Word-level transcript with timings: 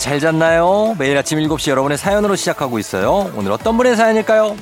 잘 0.00 0.18
잤나요? 0.18 0.96
매일 0.98 1.18
아침 1.18 1.38
7시 1.38 1.68
여러분의 1.70 1.98
사연으로 1.98 2.34
시작하고 2.34 2.78
있어요. 2.78 3.30
오늘 3.36 3.52
어떤 3.52 3.76
분의 3.76 3.96
사연일까요? 3.96 4.56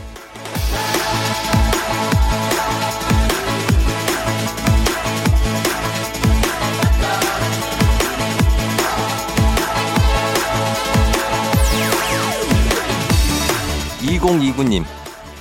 2029님, 14.00 14.84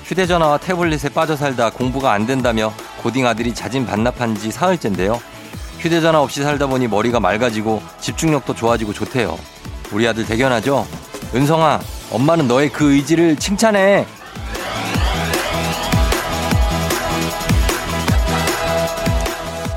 휴대전화와 0.03 0.59
태블릿에 0.59 1.09
빠져 1.09 1.35
살다 1.35 1.71
공부가 1.71 2.11
안 2.11 2.27
된다며 2.27 2.71
고딩 3.01 3.25
아들이 3.25 3.55
자진 3.55 3.87
반납한 3.87 4.35
지 4.35 4.51
사흘째인데요. 4.51 5.19
휴대전화 5.79 6.21
없이 6.21 6.43
살다 6.43 6.67
보니 6.67 6.87
머리가 6.87 7.19
맑아지고 7.19 7.81
집중력도 7.99 8.53
좋아지고 8.53 8.93
좋대요. 8.93 9.39
우리 9.91 10.07
아들 10.07 10.25
대견하죠? 10.25 10.85
은성아, 11.33 11.79
엄마는 12.11 12.47
너의 12.47 12.69
그 12.69 12.93
의지를 12.93 13.35
칭찬해. 13.35 14.05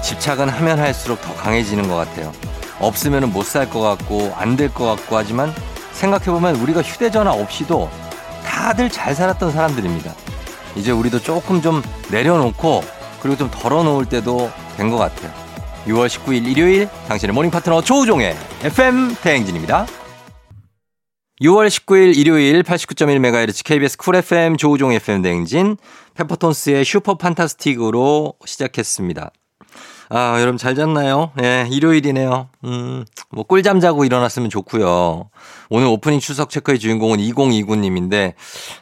집착은 0.02 0.48
하면 0.48 0.78
할수록 0.78 1.20
더 1.20 1.34
강해지는 1.34 1.88
것 1.88 1.94
같아요. 1.96 2.32
없으면 2.80 3.32
못 3.32 3.44
살 3.46 3.68
것 3.68 3.80
같고 3.80 4.32
안 4.36 4.56
될 4.56 4.72
것 4.72 4.84
같고 4.86 5.16
하지만 5.16 5.52
생각해보면 5.92 6.56
우리가 6.56 6.82
휴대전화 6.82 7.32
없이도 7.32 7.90
다들 8.46 8.90
잘 8.90 9.14
살았던 9.14 9.52
사람들입니다. 9.52 10.12
이제 10.76 10.90
우리도 10.90 11.20
조금 11.20 11.60
좀 11.60 11.82
내려놓고 12.10 12.82
그리고 13.20 13.36
좀 13.36 13.50
덜어놓을 13.50 14.06
때도 14.06 14.50
된 14.76 14.90
것 14.90 14.96
같아요. 14.96 15.30
6월 15.86 16.08
19일 16.08 16.46
일요일 16.46 16.88
당신의 17.08 17.34
모닝 17.34 17.50
파트너 17.50 17.82
조우종의 17.82 18.36
FM 18.62 19.16
대행진입니다. 19.22 19.86
6월 21.40 21.68
19일 21.68 22.16
일요일 22.18 22.62
89.1MHz 22.62 23.64
KBS 23.64 23.96
Cool 23.96 24.16
FM 24.16 24.58
조우종 24.58 24.92
FM 24.92 25.22
대행진 25.22 25.78
페퍼톤스의 26.14 26.84
Superfantastic으로 26.84 28.34
시작했습니다. 28.44 29.30
아, 30.10 30.40
여러분 30.40 30.58
잘 30.58 30.74
잤나요? 30.74 31.30
예, 31.38 31.42
네, 31.42 31.68
일요일이네요. 31.70 32.48
음, 32.64 33.04
뭐 33.30 33.44
꿀잠 33.44 33.80
자고 33.80 34.04
일어났으면 34.04 34.50
좋고요. 34.50 35.30
오늘 35.70 35.86
오프닝 35.86 36.20
출석 36.20 36.50
체크의 36.50 36.78
주인공은 36.78 37.18
2029님인데 37.18 38.34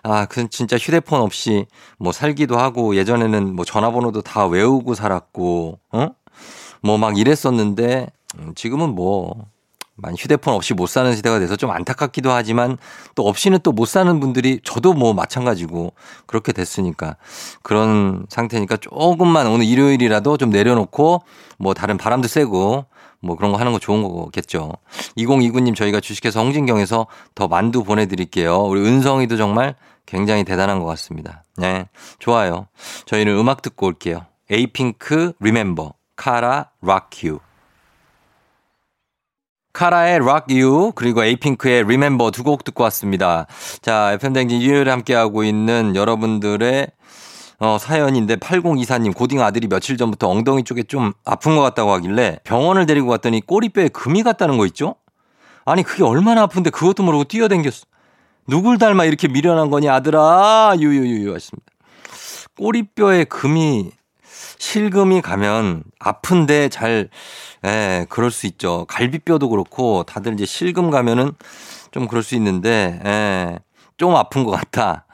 아, 0.03 0.27
그 0.27 0.49
진짜 0.49 0.77
휴대폰 0.77 1.21
없이 1.21 1.67
뭐 1.99 2.11
살기도 2.13 2.59
하고 2.59 2.97
예전에는 2.97 3.55
뭐 3.55 3.65
전화번호도 3.65 4.23
다 4.23 4.47
외우고 4.47 4.95
살았고 4.95 5.79
어? 5.93 6.09
뭐 6.83 6.99
막 6.99 7.19
이랬었는데 7.19 8.09
음, 8.39 8.53
지금은 8.57 8.97
뭐 8.97 9.47
많이 10.01 10.17
휴대폰 10.19 10.55
없이 10.55 10.75
못 10.75 10.87
사는 10.89 11.15
시대가 11.15 11.39
돼서 11.39 11.57
좀 11.57 11.71
안타깝기도 11.71 12.31
하지만 12.31 12.79
또 13.15 13.27
없이는 13.27 13.59
또 13.63 13.73
못 13.73 13.87
사는 13.87 14.19
분들이 14.19 14.61
저도 14.65 14.93
뭐 14.93 15.13
마찬가지고 15.13 15.93
그렇게 16.27 16.53
됐으니까 16.53 17.17
그런 17.63 18.27
상태니까 18.29 18.77
조금만 18.79 19.47
오늘 19.47 19.67
일요일이라도 19.67 20.37
좀 20.37 20.51
내려놓고 20.51 21.23
뭐 21.59 21.75
다른 21.75 21.97
바람도 21.97 22.27
쐬고 22.27 22.87
뭐 23.21 23.37
그런 23.37 23.53
거 23.53 23.59
하는 23.59 23.73
거 23.73 23.79
좋은 23.79 24.03
거겠죠. 24.03 24.73
2029님 25.17 25.77
저희가 25.77 26.01
주식회사 26.01 26.41
홍진경에서 26.41 27.07
더 27.35 27.49
만두 27.49 27.85
보내드릴게요. 27.85 28.63
우리 28.63 28.81
은성이도 28.81 29.37
정말 29.37 29.75
굉장히 30.07 30.45
대단한 30.45 30.79
것 30.81 30.87
같습니다. 30.87 31.45
네. 31.57 31.89
좋아요. 32.19 32.67
저희는 33.07 33.37
음악 33.37 33.63
듣고 33.63 33.87
올게요. 33.87 34.25
에이핑크 34.51 35.33
Remember 35.41 35.93
카라 36.17 36.71
Rock 36.81 37.14
You 37.14 37.39
카라의 39.79 40.17
Rock 40.17 40.61
You 40.61 40.91
그리고 40.97 41.23
에이핑크의 41.23 41.83
Remember 41.83 42.33
두 42.33 42.43
곡 42.43 42.65
듣고 42.65 42.83
왔습니다. 42.85 43.47
자, 43.81 44.11
FM 44.15 44.22
대행진 44.22 44.61
일요일에 44.61 44.91
함께하고 44.91 45.45
있는 45.45 45.95
여러분들의 45.95 46.89
어, 47.61 47.79
사연인데 47.79 48.37
8024님 48.37 49.15
고딩 49.15 49.41
아들이 49.41 49.69
며칠 49.69 49.97
전부터 49.97 50.29
엉덩이 50.29 50.65
쪽에 50.65 50.83
좀 50.83 51.13
아픈 51.25 51.55
것 51.55 51.63
같다고 51.63 51.93
하길래 51.93 52.41
병원을 52.43 52.87
데리고 52.87 53.07
갔더니 53.07 53.41
꼬리뼈에 53.41 53.89
금이 53.91 54.25
갔다는 54.25 54.59
거 54.59 54.67
있죠? 54.67 54.97
아니 55.65 55.85
그게 55.85 56.03
얼마나 56.03 56.43
아픈데 56.43 56.71
그것도 56.71 57.05
모르고 57.05 57.25
뛰어댕겼어. 57.25 57.85
누굴 58.49 58.79
닮아 58.79 59.05
이렇게 59.05 59.29
미련한 59.29 59.71
거니 59.71 59.89
아들아 59.89 60.75
유유유유 60.81 61.33
하십니다. 61.33 61.67
꼬리뼈에 62.57 63.25
금이 63.25 63.93
실금이 64.59 65.23
가면 65.23 65.85
아픈데 65.99 66.69
잘, 66.69 67.09
예, 67.65 68.07
그럴 68.09 68.31
수 68.31 68.47
있죠. 68.47 68.85
갈비뼈도 68.89 69.49
그렇고 69.49 70.03
다들 70.03 70.35
이제 70.35 70.47
실금 70.47 70.91
가면은 70.91 71.33
좀 71.91 72.07
그럴 72.07 72.23
수 72.23 72.35
있는데, 72.35 73.01
예, 73.05 73.59
좀 73.97 74.15
아픈 74.17 74.45
것 74.45 74.51
같다. 74.51 75.07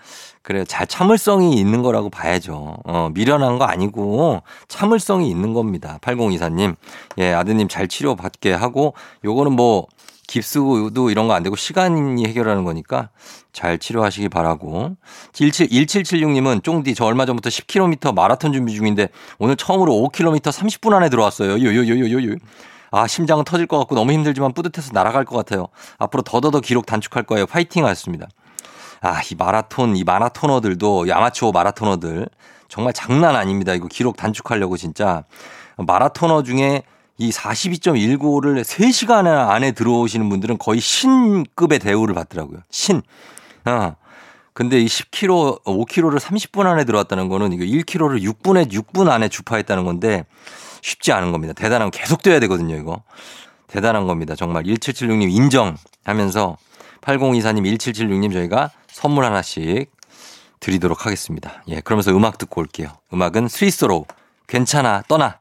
그래요. 0.44 0.65
잘 0.66 0.87
참을성이 0.87 1.55
있는 1.59 1.82
거라고 1.82 2.10
봐야죠. 2.10 2.77
어, 2.84 3.09
미련한 3.15 3.59
거 3.59 3.65
아니고 3.65 4.43
참을성이 4.69 5.31
있는 5.31 5.55
겁니다. 5.55 5.99
8024님. 6.03 6.76
예, 7.16 7.32
아드님 7.32 7.66
잘 7.66 7.88
치료받게 7.88 8.53
하고 8.53 8.93
요거는 9.25 9.53
뭐 9.53 9.87
깁스도 10.27 11.11
이런 11.11 11.29
거 11.29 11.35
안 11.35 11.43
되고 11.43 11.57
시간이 11.57 12.27
해결하는 12.27 12.65
거니까 12.65 13.11
잘 13.53 13.79
치료하시기 13.79 14.29
바라고. 14.29 14.97
17, 15.33 15.69
1776님은 15.69 16.62
쫑디 16.62 16.95
저 16.95 17.05
얼마 17.05 17.27
전부터 17.27 17.51
10km 17.51 18.15
마라톤 18.15 18.53
준비 18.53 18.73
중인데 18.75 19.09
오늘 19.39 19.57
처음으로 19.57 19.93
5km 19.93 20.41
30분 20.41 20.93
안에 20.95 21.09
들어왔어요. 21.09 21.53
요요요요요. 21.61 22.37
아, 22.91 23.07
심장은 23.09 23.45
터질 23.45 23.67
것 23.67 23.79
같고 23.79 23.97
너무 23.97 24.12
힘들지만 24.12 24.53
뿌듯해서 24.53 24.91
날아갈 24.93 25.25
것 25.25 25.37
같아요. 25.37 25.67
앞으로 25.99 26.23
더더더 26.23 26.61
기록 26.61 26.87
단축할 26.87 27.25
거예요. 27.25 27.47
파이팅 27.47 27.85
하셨습니다. 27.85 28.29
아, 29.01 29.21
이 29.21 29.35
마라톤, 29.35 29.97
이 29.97 30.05
마라토너들도 30.05 31.06
아마추어 31.11 31.51
마라토너들 31.51 32.29
정말 32.69 32.93
장난 32.93 33.35
아닙니다. 33.37 33.75
이거 33.75 33.89
기록 33.89 34.17
단축하려고 34.17 34.77
진짜 34.77 35.25
마라토너 35.77 36.45
중에 36.45 36.83
이 37.19 37.31
42.195를 37.31 38.63
3시간 38.63 39.27
안에 39.27 39.73
들어오시는 39.73 40.29
분들은 40.29 40.59
거의 40.59 40.81
신급의 40.81 41.79
대우를 41.79 42.15
받더라고요. 42.15 42.61
신. 42.71 43.03
어. 43.65 43.97
근데 44.53 44.81
이 44.81 44.87
10km, 44.87 45.65
5km를 45.65 46.19
30분 46.19 46.67
안에 46.67 46.85
들어왔다는 46.85 47.29
거는 47.29 47.53
이거 47.53 47.65
1km를 47.65 48.23
6분에 48.23 48.71
6분 48.71 49.09
안에 49.09 49.29
주파했다는 49.29 49.85
건데 49.85 50.25
쉽지 50.81 51.13
않은 51.13 51.33
겁니다. 51.33 51.55
대단한 51.55 51.91
계속 51.91 52.23
돼야 52.23 52.39
되거든요, 52.41 52.77
이거. 52.77 53.03
대단한 53.67 54.07
겁니다. 54.07 54.37
정말 54.37 54.63
1776님 54.65 55.31
인정하면서 55.31 56.57
8024님 57.01 57.77
1776님 57.77 58.33
저희가 58.33 58.71
선물 58.89 59.25
하나씩 59.25 59.91
드리도록 60.61 61.05
하겠습니다. 61.05 61.63
예, 61.69 61.81
그러면서 61.81 62.13
음악 62.13 62.39
듣고 62.39 62.61
올게요. 62.61 62.89
음악은 63.13 63.49
스윗소로우 63.49 64.07
괜찮아 64.47 65.03
떠나. 65.09 65.41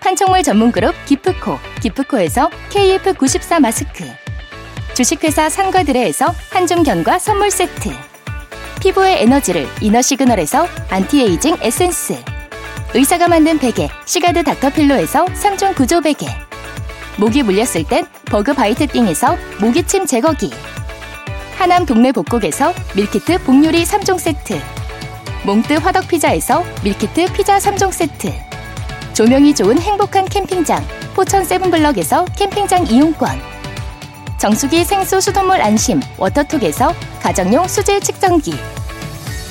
판촉물 0.00 0.42
전문 0.42 0.72
그룹 0.72 0.94
기프코 1.04 1.58
기프코에서 1.80 2.50
KF94 2.70 3.60
마스크. 3.60 4.04
주식회사 4.94 5.48
상가드레에서 5.48 6.34
한줌 6.50 6.82
견과 6.82 7.18
선물 7.18 7.50
세트. 7.50 7.90
피부의 8.80 9.22
에너지를 9.22 9.68
이너 9.80 10.00
시그널에서 10.00 10.66
안티에이징 10.88 11.58
에센스. 11.60 12.16
의사가 12.94 13.28
만든 13.28 13.58
베개 13.58 13.88
시가드 14.06 14.42
닥터필로에서 14.42 15.26
3종 15.26 15.74
구조 15.74 16.00
베개. 16.00 16.26
모기 17.18 17.42
물렸을 17.42 17.84
땐 17.84 18.06
버그 18.26 18.54
바이트 18.54 18.86
씽에서 18.86 19.36
모기침 19.60 20.06
제거기. 20.06 20.50
하남 21.58 21.84
동네 21.84 22.10
복국에서 22.10 22.72
밀키트 22.96 23.44
복요리 23.44 23.84
3종 23.84 24.18
세트. 24.18 24.58
몽뜨 25.44 25.74
화덕 25.74 26.08
피자에서 26.08 26.64
밀키트 26.82 27.32
피자 27.32 27.58
3종 27.58 27.92
세트 27.92 28.49
조명이 29.20 29.54
좋은 29.54 29.78
행복한 29.78 30.24
캠핑장 30.24 30.82
포천 31.14 31.44
세븐블럭에서 31.44 32.24
캠핑장 32.38 32.86
이용권 32.86 33.28
정수기 34.38 34.82
생수 34.82 35.20
수돗물 35.20 35.60
안심 35.60 36.00
워터톡에서 36.16 36.94
가정용 37.20 37.68
수질 37.68 38.00
측정기 38.00 38.54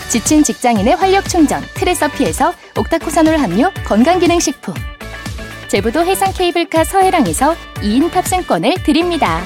지친 0.10 0.42
직장인의 0.42 0.95
활력 0.95 1.30
충전 1.30 1.62
트레서피에서 1.75 2.51
옥타코사놀 2.80 3.38
함유 3.38 3.69
건강기능식품 3.86 4.74
제부도 5.68 6.04
해상 6.04 6.33
케이블카 6.33 6.83
서해랑에서 6.83 7.54
2인 7.75 8.10
탑승권을 8.10 8.74
드립니다. 8.83 9.39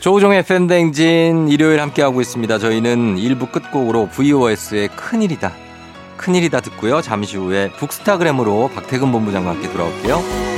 조우종의 0.00 0.42
팬댕진 0.42 1.46
일요일 1.46 1.80
함께하고 1.80 2.20
있습니다. 2.20 2.58
저희는 2.58 3.14
1부 3.14 3.52
끝곡으로 3.52 4.08
VOS의 4.08 4.88
큰일이다. 4.88 5.67
큰일이다 6.18 6.60
듣고요. 6.60 7.00
잠시 7.00 7.38
후에 7.38 7.70
북스타그램으로 7.72 8.70
박태근 8.74 9.10
본부장과 9.10 9.50
함께 9.50 9.72
돌아올게요. 9.72 10.48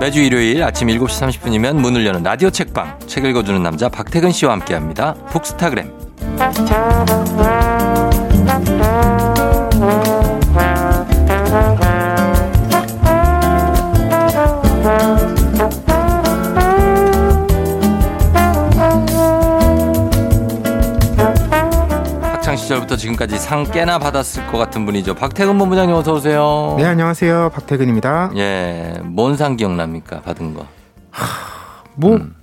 매주 0.00 0.20
일요일 0.20 0.62
아침 0.62 0.88
7시 0.88 1.40
30분이면 1.40 1.76
문을 1.76 2.04
여는 2.04 2.22
라디오 2.22 2.50
책방 2.50 2.98
책 3.06 3.24
읽어주는 3.24 3.62
남자 3.62 3.88
박태근 3.88 4.32
씨와 4.32 4.52
함께합니다. 4.52 5.14
북스타그램 5.30 5.90
시절부터 22.74 22.96
지금까지 22.96 23.38
상 23.38 23.64
꽤나 23.64 23.98
받았을 23.98 24.46
것 24.48 24.58
같은 24.58 24.84
분이죠. 24.86 25.14
박태근 25.14 25.58
본부장님 25.58 25.94
어서 25.94 26.14
오세요. 26.14 26.74
네, 26.78 26.84
안녕하세요. 26.84 27.50
박태근입니다. 27.50 28.32
예, 28.36 28.98
뭔 29.04 29.36
상 29.36 29.56
기억납니까? 29.56 30.22
받은 30.22 30.54
거. 30.54 30.66
뭐 31.94 32.16
음. 32.16 32.34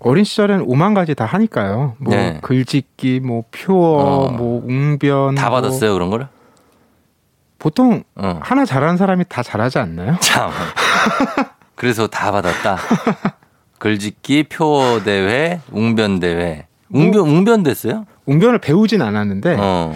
어린 0.00 0.24
시절엔 0.24 0.64
오만 0.66 0.94
가지 0.94 1.14
다 1.14 1.24
하니까요. 1.24 1.94
뭐 1.98 2.14
네. 2.14 2.38
글짓기, 2.42 3.20
뭐 3.20 3.44
표어, 3.50 3.98
어. 4.26 4.30
뭐 4.30 4.62
웅변 4.66 5.34
다 5.36 5.48
뭐 5.50 5.60
받았어요 5.60 5.92
그런 5.94 6.10
거를? 6.10 6.26
보통 7.58 8.02
어. 8.16 8.40
하나 8.42 8.64
잘하는 8.64 8.96
사람이 8.96 9.24
다 9.28 9.42
잘하지 9.42 9.78
않나요? 9.78 10.16
참. 10.20 10.50
그래서 11.76 12.06
다 12.08 12.32
받았다. 12.32 12.78
글짓기, 13.78 14.44
표 14.44 15.00
대회, 15.04 15.60
웅변 15.70 16.20
대회. 16.20 16.66
웅변 16.92 17.20
웅변 17.28 17.62
됐어요? 17.62 18.06
웅변을 18.26 18.58
배우진 18.58 19.02
않았는데 19.02 19.56
어. 19.58 19.94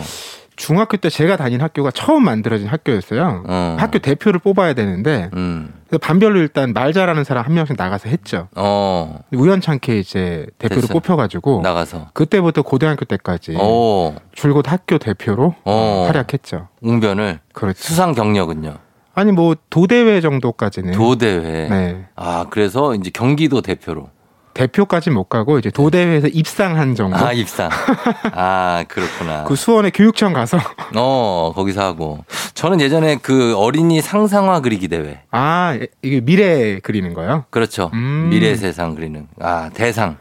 중학교 0.57 0.97
때 0.97 1.11
제가 1.11 1.37
다닌 1.37 1.61
학교가 1.61 1.91
처음 1.91 2.25
만들어진 2.25 2.67
학교였어요. 2.67 3.45
어. 3.47 3.77
학교 3.79 3.99
대표를 3.99 4.41
뽑아야 4.41 4.73
되는데 4.73 5.31
음. 5.35 5.73
그래서 5.87 5.99
반별로 5.99 6.39
일단 6.41 6.73
말 6.73 6.93
잘하는 6.95 7.25
사람 7.25 7.45
한 7.45 7.53
명씩 7.55 7.77
나가서 7.77 8.09
했죠. 8.09 8.49
어. 8.57 9.19
우연찮게 9.33 9.99
이제 9.99 10.47
대표로 10.59 10.81
됐어요. 10.81 10.95
뽑혀가지고 10.95 11.61
나가서. 11.63 12.09
그때부터 12.15 12.63
고등학교 12.63 13.05
때까지 13.05 13.57
오. 13.57 14.15
줄곧 14.33 14.71
학교 14.73 14.97
대표로 14.99 15.55
어. 15.65 16.05
활약했죠. 16.09 16.69
웅변을 16.81 17.41
그렇죠. 17.53 17.79
수상 17.79 18.13
경력은요. 18.13 18.79
아니 19.15 19.33
뭐 19.33 19.57
도대회 19.71 20.21
정도까지는 20.21 20.93
도대회. 20.93 21.69
네. 21.69 22.07
아, 22.17 22.47
그래서 22.51 22.95
이제 22.95 23.11
경기도 23.13 23.61
대표로. 23.63 24.11
대표까지 24.57 25.11
못 25.11 25.25
가고 25.25 25.59
이제 25.59 25.71
도대회에서 25.71 26.29
입상한 26.29 26.95
정도. 26.95 27.17
아, 27.17 27.33
입상. 27.33 27.69
아, 28.33 28.85
그렇구나. 28.89 29.45
그 29.45 29.55
수원의 29.55 29.91
교육청 29.91 30.33
가서 30.33 30.59
어, 30.95 31.53
거기서 31.55 31.83
하고. 31.83 32.25
저는 32.55 32.81
예전에 32.81 33.17
그 33.17 33.55
어린이 33.57 34.01
상상화 34.01 34.61
그리기 34.61 34.89
대회. 34.89 35.21
아 35.31 35.79
이게 36.03 36.21
미래 36.21 36.79
그리는 36.81 37.13
거요? 37.13 37.45
그렇죠. 37.51 37.91
음. 37.93 38.29
미래 38.31 38.55
세상 38.57 38.95
그리는. 38.95 39.29
아, 39.41 39.71
대상. 39.75 40.17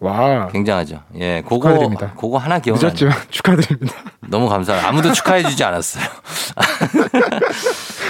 와 0.00 0.48
굉장하죠. 0.48 1.00
예, 1.20 1.42
그거 1.42 1.58
축하드립니다. 1.58 2.12
그거 2.18 2.36
하나 2.36 2.58
기억나. 2.58 2.82
늦었지만 2.82 3.16
축하드립니다. 3.30 3.94
너무 4.28 4.48
감사해요. 4.48 4.84
아무도 4.84 5.12
축하해 5.12 5.44
주지 5.44 5.62
않았어요. 5.62 6.04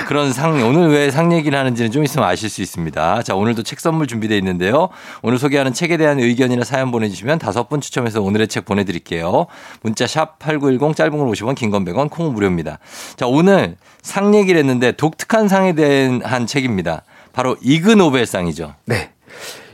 그런 0.07 0.33
상 0.33 0.53
오늘 0.63 0.89
왜 0.91 1.11
상 1.11 1.33
얘기를 1.33 1.59
하는지는 1.59 1.91
좀 1.91 2.05
있으면 2.05 2.27
아실 2.29 2.49
수 2.49 2.63
있습니다. 2.63 3.23
자, 3.23 3.35
오늘도 3.35 3.63
책 3.63 3.81
선물 3.81 4.07
준비되어 4.07 4.37
있는데요. 4.39 4.89
오늘 5.23 5.39
소개하는 5.39 5.73
책에 5.73 5.97
대한 5.97 6.19
의견이나 6.21 6.65
사연 6.65 6.91
보내 6.91 7.09
주시면 7.09 7.39
다섯 7.39 7.69
분 7.69 7.81
추첨해서 7.81 8.23
오늘의 8.23 8.49
책 8.49 8.65
보내 8.65 8.85
드릴게요. 8.85 9.47
문자 9.83 10.07
샵 10.07 10.39
8910 10.39 10.97
짧은 10.97 11.19
걸 11.19 11.29
50원, 11.29 11.55
긴 11.55 11.71
건 11.71 11.85
100원, 11.85 12.11
콩은 12.11 12.33
무료입니다. 12.33 12.79
자, 13.17 13.27
오늘 13.27 13.77
상 14.03 14.35
얘기를 14.35 14.59
했는데 14.59 14.93
독특한 14.93 15.49
상에 15.49 15.75
대한 15.75 16.47
책입니다. 16.47 17.03
바로 17.33 17.57
이그 17.63 17.91
노벨상이죠. 17.91 18.75
네. 18.87 19.11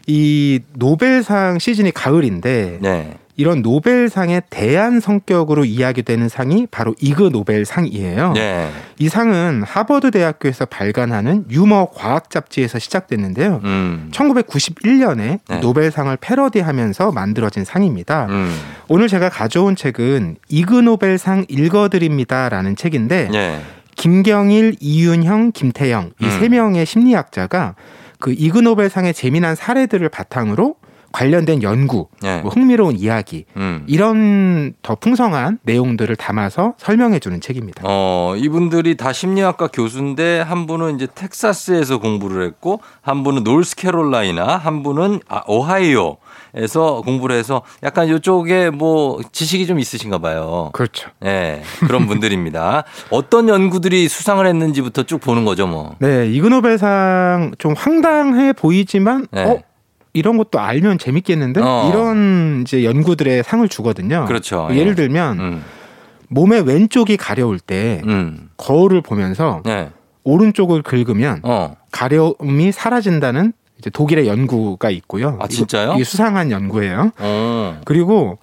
이 0.06 0.60
노벨상 0.74 1.58
시즌이 1.58 1.90
가을인데 1.92 2.78
네. 2.80 3.14
이런 3.38 3.62
노벨상의 3.62 4.42
대안 4.50 4.98
성격으로 4.98 5.64
이야기되는 5.64 6.28
상이 6.28 6.66
바로 6.72 6.96
이그 7.00 7.30
노벨상이에요. 7.32 8.32
네. 8.32 8.68
이 8.98 9.08
상은 9.08 9.62
하버드 9.62 10.10
대학교에서 10.10 10.66
발간하는 10.66 11.44
유머 11.48 11.90
과학 11.94 12.30
잡지에서 12.30 12.80
시작됐는데요. 12.80 13.60
음. 13.62 14.10
1991년에 14.12 15.38
네. 15.48 15.60
노벨상을 15.60 16.14
패러디하면서 16.20 17.12
만들어진 17.12 17.64
상입니다. 17.64 18.26
음. 18.28 18.52
오늘 18.88 19.06
제가 19.06 19.28
가져온 19.28 19.76
책은 19.76 20.38
이그 20.48 20.74
노벨상 20.74 21.46
읽어드립니다라는 21.48 22.74
책인데 22.74 23.28
네. 23.30 23.62
김경일, 23.94 24.74
이윤형, 24.80 25.52
김태영 25.52 26.10
이 26.20 26.24
음. 26.24 26.30
세 26.40 26.48
명의 26.48 26.84
심리학자가 26.84 27.76
그 28.18 28.34
이그노벨상의 28.36 29.14
재미난 29.14 29.54
사례들을 29.54 30.08
바탕으로 30.08 30.74
관련된 31.12 31.62
연구, 31.62 32.08
네. 32.22 32.40
뭐 32.42 32.50
흥미로운 32.50 32.96
이야기 32.96 33.44
음. 33.56 33.84
이런 33.86 34.74
더 34.82 34.94
풍성한 34.94 35.58
내용들을 35.62 36.14
담아서 36.16 36.74
설명해 36.78 37.18
주는 37.18 37.40
책입니다. 37.40 37.82
어, 37.84 38.34
이분들이 38.36 38.96
다 38.96 39.12
심리학과 39.12 39.68
교수인데 39.68 40.40
한 40.40 40.66
분은 40.66 40.96
이제 40.96 41.06
텍사스에서 41.14 41.98
공부를 41.98 42.44
했고 42.46 42.80
한 43.00 43.22
분은 43.24 43.44
노스캐롤라이나 43.44 44.56
한 44.56 44.82
분은 44.82 45.20
아, 45.28 45.42
오하이오 45.46 46.18
에서 46.54 47.02
공부를 47.04 47.36
해서 47.36 47.62
약간 47.82 48.08
이쪽에 48.08 48.70
뭐 48.70 49.20
지식이 49.32 49.66
좀 49.66 49.78
있으신가 49.78 50.18
봐요. 50.18 50.70
그렇죠. 50.72 51.10
네, 51.20 51.62
그런 51.80 52.06
분들입니다. 52.06 52.84
어떤 53.10 53.48
연구들이 53.48 54.08
수상을 54.08 54.44
했는지부터 54.46 55.02
쭉 55.02 55.20
보는 55.20 55.44
거죠, 55.44 55.66
뭐. 55.66 55.94
네, 55.98 56.26
이그노벨상 56.28 57.52
좀 57.58 57.74
황당해 57.76 58.52
보이지만 58.54 59.26
네. 59.30 59.44
어 59.44 59.60
이런 60.12 60.36
것도 60.36 60.58
알면 60.58 60.98
재밌겠는데 60.98 61.60
어. 61.62 61.90
이런 61.90 62.62
이제 62.62 62.84
연구들의 62.84 63.42
상을 63.44 63.66
주거든요. 63.68 64.24
그렇죠. 64.26 64.68
예를 64.70 64.92
예. 64.92 64.94
들면 64.94 65.38
음, 65.38 65.64
몸의 66.28 66.62
왼쪽이 66.62 67.16
가려울 67.16 67.58
때 67.58 68.02
음, 68.06 68.50
거울을 68.56 69.00
보면서 69.02 69.62
네, 69.64 69.90
오른쪽을 70.24 70.82
긁으면 70.82 71.40
어, 71.42 71.76
가려움이 71.90 72.72
사라진다는 72.72 73.52
이제 73.78 73.90
독일의 73.90 74.26
연구가 74.26 74.90
있고요. 74.90 75.38
아, 75.40 75.46
진짜요? 75.46 75.94
이게 75.94 76.04
수상한 76.04 76.50
연구예요. 76.50 77.12
어, 77.18 77.80
그리고 77.84 78.38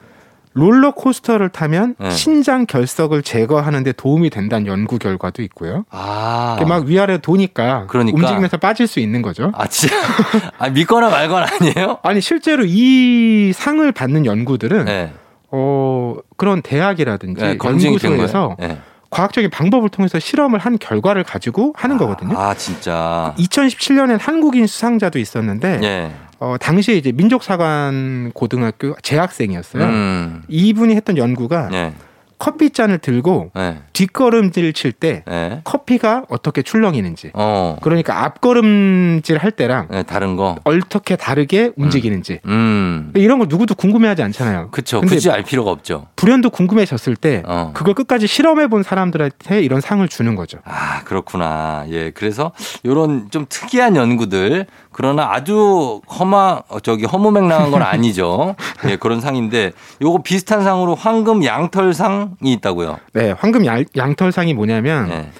롤러코스터를 0.55 1.49
타면 1.49 1.95
네. 1.99 2.11
신장 2.11 2.65
결석을 2.65 3.21
제거하는데 3.21 3.91
도움이 3.91 4.29
된다는 4.29 4.67
연구 4.67 4.97
결과도 4.97 5.43
있고요. 5.43 5.83
아, 5.91 6.57
막 6.67 6.85
위아래 6.85 7.17
도니까 7.17 7.85
그러니까. 7.87 8.17
움직이면서 8.17 8.57
빠질 8.57 8.87
수 8.87 8.99
있는 9.01 9.21
거죠. 9.21 9.51
아, 9.53 9.67
진짜, 9.67 9.95
아, 10.57 10.69
믿거나 10.69 11.09
말거나 11.09 11.45
아니에요? 11.59 11.99
아니 12.03 12.21
실제로 12.21 12.63
이 12.65 13.51
상을 13.53 13.89
받는 13.91 14.25
연구들은 14.25 14.85
네, 14.85 15.13
어 15.51 16.15
그런 16.37 16.61
대학이라든지 16.61 17.41
네, 17.41 17.57
연구소에서. 17.63 18.55
네. 18.57 18.79
과학적인 19.11 19.49
방법을 19.49 19.87
통해서 19.89 20.19
실험을 20.19 20.59
한 20.59 20.77
결과를 20.77 21.23
가지고 21.23 21.73
하는 21.77 21.97
거거든요. 21.97 22.37
아, 22.37 22.53
진짜. 22.53 23.33
2017년엔 23.37 24.19
한국인 24.19 24.67
수상자도 24.67 25.19
있었는데 25.19 25.79
예. 25.83 26.11
어, 26.45 26.57
당시에 26.59 26.95
이제 26.95 27.11
민족사관 27.11 28.31
고등학교 28.35 28.95
재학생이었어요. 29.01 29.83
음. 29.83 30.43
이분이 30.47 30.95
했던 30.95 31.17
연구가 31.17 31.69
예. 31.73 31.93
커피 32.37 32.69
잔을 32.69 32.97
들고 32.97 33.51
예. 33.57 33.77
뒷걸음질 33.93 34.73
칠때 34.73 35.23
예. 35.27 35.61
커피가 35.63 36.25
어떻게 36.29 36.61
출렁이는지 36.61 37.31
어. 37.33 37.77
그러니까 37.81 38.23
앞걸음질 38.25 39.37
할 39.37 39.51
때랑 39.51 39.87
예, 39.93 40.03
다른 40.03 40.35
거. 40.35 40.57
어떻게 40.65 41.15
다르게 41.15 41.71
움직이는지 41.77 42.41
음. 42.45 43.11
이런 43.15 43.39
거 43.39 43.45
누구도 43.47 43.73
궁금해하지 43.73 44.21
않잖아요. 44.21 44.69
그쵸. 44.71 44.99
근데 44.99 45.15
굳이 45.15 45.31
알 45.31 45.43
필요가 45.43 45.71
없죠. 45.71 46.07
불현도 46.17 46.49
궁금해졌을 46.49 47.15
때 47.15 47.41
어. 47.45 47.71
그걸 47.73 47.93
끝까지 47.93 48.27
실험해 48.27 48.67
본 48.67 48.83
사람들한테 48.83 49.61
이런 49.63 49.79
상을 49.81 50.05
주는 50.07 50.35
거죠. 50.35 50.59
아, 50.65 51.03
그렇구나. 51.05 51.85
예. 51.89 52.11
그래서 52.11 52.51
요런 52.85 53.31
좀 53.31 53.45
특이한 53.47 53.95
연구들 53.95 54.67
그러나 54.97 55.33
아주 55.33 55.99
허마 56.07 56.61
어, 56.69 56.79
저기 56.79 57.03
허무맹랑한 57.03 57.69
건 57.69 57.81
아니죠. 57.81 58.55
예, 58.87 58.95
그런 58.95 59.19
상인데 59.19 59.73
요거 60.01 60.21
비슷한 60.23 60.63
상으로 60.63 60.95
황금 60.95 61.43
양털상이 61.43 62.37
있다고요. 62.41 62.99
네, 63.11 63.31
황금 63.37 63.65
양, 63.65 63.83
양털상이 63.97 64.53
뭐냐면 64.53 65.09
예. 65.09 65.31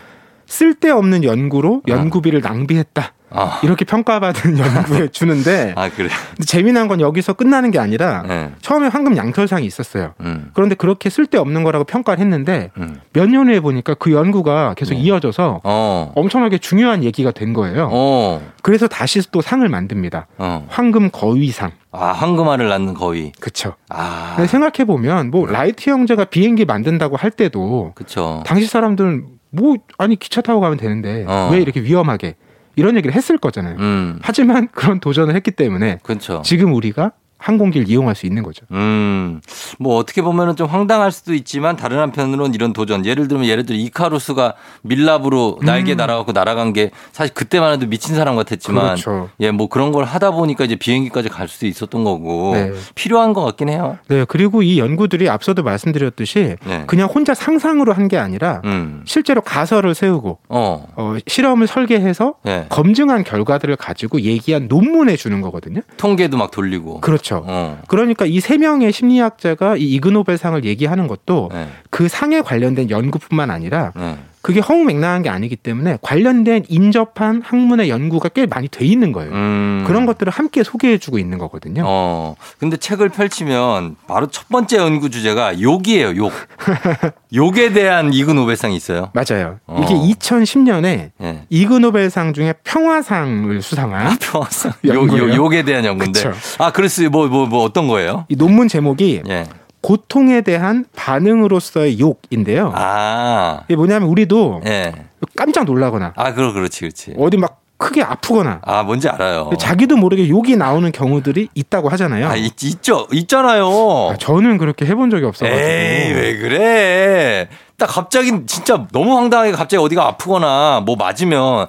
쓸데없는 0.45 1.24
연구로 1.24 1.83
연구비를 1.88 2.41
낭비했다. 2.41 3.13
아, 3.36 3.60
이렇게 3.63 3.86
평가받은 3.86 4.58
연구에 4.60 5.08
주는데 5.10 5.74
아 5.75 5.89
그래. 5.89 6.10
근데 6.30 6.46
재미난 6.46 6.88
건 6.88 7.01
여기서 7.01 7.34
끝나는 7.34 7.72
게 7.72 7.80
아니라 7.80 8.24
예. 8.30 8.51
처음에 8.62 8.88
황금 8.88 9.18
양털상이 9.18 9.65
있었어요. 9.65 10.13
음. 10.22 10.51
그런데 10.54 10.75
그렇게 10.75 11.10
쓸데없는 11.10 11.63
거라고 11.63 11.86
평가를 11.86 12.20
했는데 12.20 12.72
음. 12.77 13.00
몇년 13.13 13.48
후에 13.48 13.60
보니까 13.60 13.94
그 13.96 14.12
연구가 14.12 14.74
계속 14.75 14.94
네. 14.94 15.01
이어져서 15.01 15.62
어. 15.63 16.12
엄청나게 16.15 16.58
중요한 16.58 17.04
얘기가 17.04 17.32
된 17.32 17.54
거예요. 17.54 17.89
어. 17.92 18.42
그래서 18.62 18.88
다시 18.88 19.22
또 19.32 19.42
상을 19.42 19.68
만듭니다. 19.68 20.27
어. 20.38 20.65
황금 20.70 21.10
거위상. 21.12 21.72
아, 21.92 22.08
황금알을 22.08 22.68
낳는 22.68 22.94
거위. 22.94 23.32
그쵸. 23.39 23.75
아. 23.89 24.36
생각해 24.48 24.86
보면 24.86 25.32
뭐 25.32 25.46
라이트 25.46 25.89
형제가 25.89 26.25
비행기 26.25 26.65
만든다고 26.65 27.15
할 27.15 27.32
때도 27.32 27.94
그쵸. 27.96 28.44
당시 28.46 28.68
사람들은 28.68 29.27
뭐 29.51 29.77
아니 29.98 30.18
기차 30.18 30.42
타고 30.42 30.60
가면 30.60 30.77
되는데 30.77 31.24
어. 31.27 31.50
왜 31.51 31.62
이렇게 31.62 31.80
위험하게 31.82 32.36
이런 32.75 32.98
얘기를 32.98 33.15
했을 33.15 33.38
거잖아요. 33.38 33.77
음. 33.79 34.20
하지만 34.22 34.67
그런 34.72 35.00
도전을 35.00 35.36
했기 35.36 35.51
때문에 35.51 36.00
그렇죠. 36.03 36.41
지금 36.44 36.74
우리가 36.74 37.12
항공기를 37.38 37.88
이용할 37.89 38.15
수 38.15 38.25
있는 38.25 38.42
거죠. 38.44 38.65
음, 38.72 39.42
뭐 39.77 39.98
어떻게 39.98 40.22
보면은 40.22 40.56
좀 40.56 40.68
황당할 40.68 41.12
수도 41.12 41.34
있지만 41.34 41.75
다른 41.75 42.00
한편으로는 42.00 42.54
이런 42.54 42.72
도전. 42.74 43.06
예를 43.06 43.27
들면 43.27 43.46
예를 43.46 43.65
들어 43.65 43.77
이카루스가 43.77 44.54
밀랍으로 44.84 45.60
날개 45.62 45.94
음. 45.94 45.98
날아갖고 45.98 46.32
날아간 46.32 46.72
게 46.74 46.92
사실 47.12 47.34
그때만 47.34 47.74
해도 47.74 47.88
미친 47.88 48.15
사람 48.15 48.36
같았지만 48.36 48.86
그렇죠. 48.96 49.30
예, 49.42 49.51
뭐 49.51 49.68
그런 49.68 49.92
걸 49.92 50.06
하다 50.06 50.32
보니까 50.32 50.63
이제 50.63 50.75
비행기까지 50.75 51.27
갈 51.30 51.48
수도 51.48 51.68
있었던 51.68 52.04
거고 52.04 52.54
네. 52.54 52.72
필요한 52.96 53.34
것 53.34 53.44
같긴 53.44 53.70
해요. 53.70 53.98
네, 54.08 54.25
그리고 54.27 54.63
이 54.63 54.80
연구들이 54.80 55.30
앞서도 55.30 55.62
말씀드렸듯이 55.63 56.56
네. 56.65 56.84
그냥 56.88 57.10
혼자 57.10 57.34
상상으로 57.34 57.92
한 57.94 58.06
게 58.06 58.20
아니라 58.20 58.62
음, 58.65 59.01
실제로 59.06 59.42
가설을 59.42 59.96
세우고 59.96 60.38
어, 60.48 60.88
어, 60.96 61.15
실험을 61.25 61.65
설계해서 61.65 62.36
예, 62.46 62.68
검증한 62.70 63.24
결과들을 63.24 63.75
가지고 63.77 64.22
얘기한 64.22 64.68
논문에 64.68 65.15
주는 65.15 65.42
거거든요. 65.42 65.82
통계도 65.98 66.38
막 66.38 66.51
돌리고. 66.51 67.01
그렇죠. 67.01 67.25
어, 67.46 67.79
그러니까 67.88 68.25
이 68.25 68.39
세 68.39 68.58
명의 68.58 68.91
심리학자가 68.91 69.77
이 69.77 69.84
이그노벨상을 69.96 70.63
얘기하는 70.65 71.08
것도 71.08 71.50
네, 71.51 71.67
그 71.89 72.08
상에 72.08 72.41
관련된 72.41 72.89
연구뿐만 72.89 73.50
아니라 73.50 73.91
네. 73.96 74.17
그게 74.46 74.60
허무맹랑한 74.60 75.24
게 75.24 75.30
아니기 75.30 75.56
때문에 75.56 75.98
관련된 76.04 76.66
인접한 76.70 77.42
학문의 77.44 77.90
연구가 77.90 78.30
꽤 78.30 78.46
많이 78.46 78.68
돼 78.68 78.86
있는 78.86 79.12
거예요. 79.12 79.32
음. 79.32 79.84
그런 79.88 80.06
것들을 80.06 80.32
함께 80.32 80.62
소개해주고 80.62 81.18
있는 81.18 81.40
거거든요. 81.40 81.82
어, 81.84 82.36
근데 82.60 82.78
책을 82.78 83.10
펼치면 83.10 83.96
바로 84.08 84.28
첫 84.28 84.48
번째 84.48 84.78
연구 84.78 85.10
주제가 85.10 85.60
욕이에요, 85.60 86.16
욕. 86.18 86.32
욕에 87.34 87.74
대한 87.74 88.14
이그노벨상이 88.14 88.75
있어요. 88.75 89.10
맞아요. 89.14 89.58
어. 89.66 89.82
이게 89.84 89.96
2010년에 90.14 91.10
예. 91.24 91.42
이그노벨상 91.50 92.34
중에 92.34 92.54
평화상을 92.64 93.60
수상한 93.64 94.16
평화상. 94.20 94.74
욕? 94.86 95.18
욕, 95.18 95.34
욕에 95.34 95.64
대한 95.64 95.86
연구인데. 95.86 96.22
그쵸. 96.22 96.38
아, 96.60 96.72
그랬어요. 96.72 97.10
뭐, 97.10 97.28
뭐, 97.30 97.48
뭐 97.48 97.64
어떤 97.64 97.88
거예요? 97.88 98.25
이 98.30 98.36
논문 98.36 98.68
제목이 98.68 99.24
예. 99.28 99.46
고통에 99.86 100.42
대한 100.42 100.84
반응으로서의 100.96 102.00
욕인데요. 102.00 102.72
아. 102.74 103.62
이게 103.65 103.75
뭐냐면 103.75 104.10
우리도 104.10 104.62
예. 104.65 104.92
깜짝 105.38 105.65
놀라거나 105.65 106.13
아, 106.15 106.34
그럼 106.34 106.56
그렇지, 106.56 106.80
그렇지. 106.80 107.13
어디 107.20 107.38
막 107.38 107.62
크게 107.77 108.01
아프거나 108.01 108.62
아, 108.63 108.82
뭔지 108.82 109.08
알아요. 109.08 109.51
자기도 109.60 109.96
모르게 109.96 110.27
욕이 110.27 110.56
나오는 110.56 110.92
경우들이 110.92 111.50
있다고 111.54 111.89
하잖아요. 111.89 112.27
아, 112.27 112.36
있, 112.36 112.63
있죠. 112.63 113.06
있잖아요. 113.12 113.68
아, 114.12 114.15
저는 114.18 114.58
그렇게 114.58 114.88
해본 114.88 115.12
적이 115.12 115.25
없어가지고. 115.25 115.62
에이, 115.62 116.13
왜 116.13 116.38
그래? 116.39 117.48
딱 117.77 117.86
갑자기 117.86 118.32
진짜 118.48 118.88
너무 118.92 119.15
황당하게 119.15 119.51
갑자기 119.51 119.77
어디가 119.84 120.04
아프거나 120.08 120.82
뭐 120.84 120.96
맞으면 120.96 121.68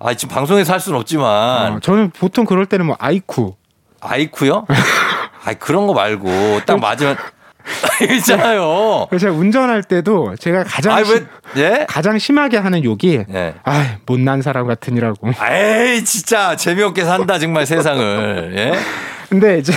아, 0.00 0.12
지금 0.12 0.34
방송에서 0.34 0.74
할 0.74 0.80
수는 0.80 0.98
없지만 0.98 1.76
어, 1.76 1.80
저는 1.80 2.10
보통 2.10 2.44
그럴 2.44 2.66
때는 2.66 2.84
뭐 2.84 2.96
아이쿠 2.98 3.54
아이쿠요? 4.02 4.66
아이 5.46 5.54
그런 5.54 5.86
거 5.86 5.94
말고 5.94 6.60
딱 6.66 6.78
맞으면 6.78 7.16
있잖아요. 8.16 9.06
그래서 9.08 9.26
제가 9.26 9.36
운전할 9.38 9.82
때도 9.82 10.34
제가 10.38 10.64
가장 10.64 10.94
아이 10.94 11.04
심- 11.04 11.26
왜 11.54 11.62
예? 11.64 11.86
가장 11.88 12.18
심하게 12.18 12.56
하는 12.58 12.84
욕이 12.84 13.24
예. 13.32 13.54
아 13.64 13.96
못난 14.06 14.42
사람 14.42 14.66
같으니라고. 14.66 15.28
에이 15.50 16.04
진짜 16.04 16.56
재미없게 16.56 17.04
산다 17.04 17.38
정말 17.38 17.66
세상을. 17.66 18.52
예? 18.56 18.72
근데 19.28 19.58
이제 19.58 19.74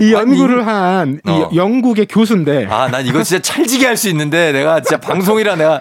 이 0.00 0.12
연구를 0.12 0.66
한이 0.66 1.18
어. 1.26 1.50
영국의 1.54 2.06
교수인데 2.10 2.66
아, 2.68 2.88
난 2.90 3.06
이거 3.06 3.22
진짜 3.22 3.40
찰지게 3.40 3.86
할 3.86 3.96
수 3.96 4.10
있는데 4.10 4.52
내가 4.52 4.80
진짜 4.80 4.98
방송이라 4.98 5.56
내가 5.56 5.80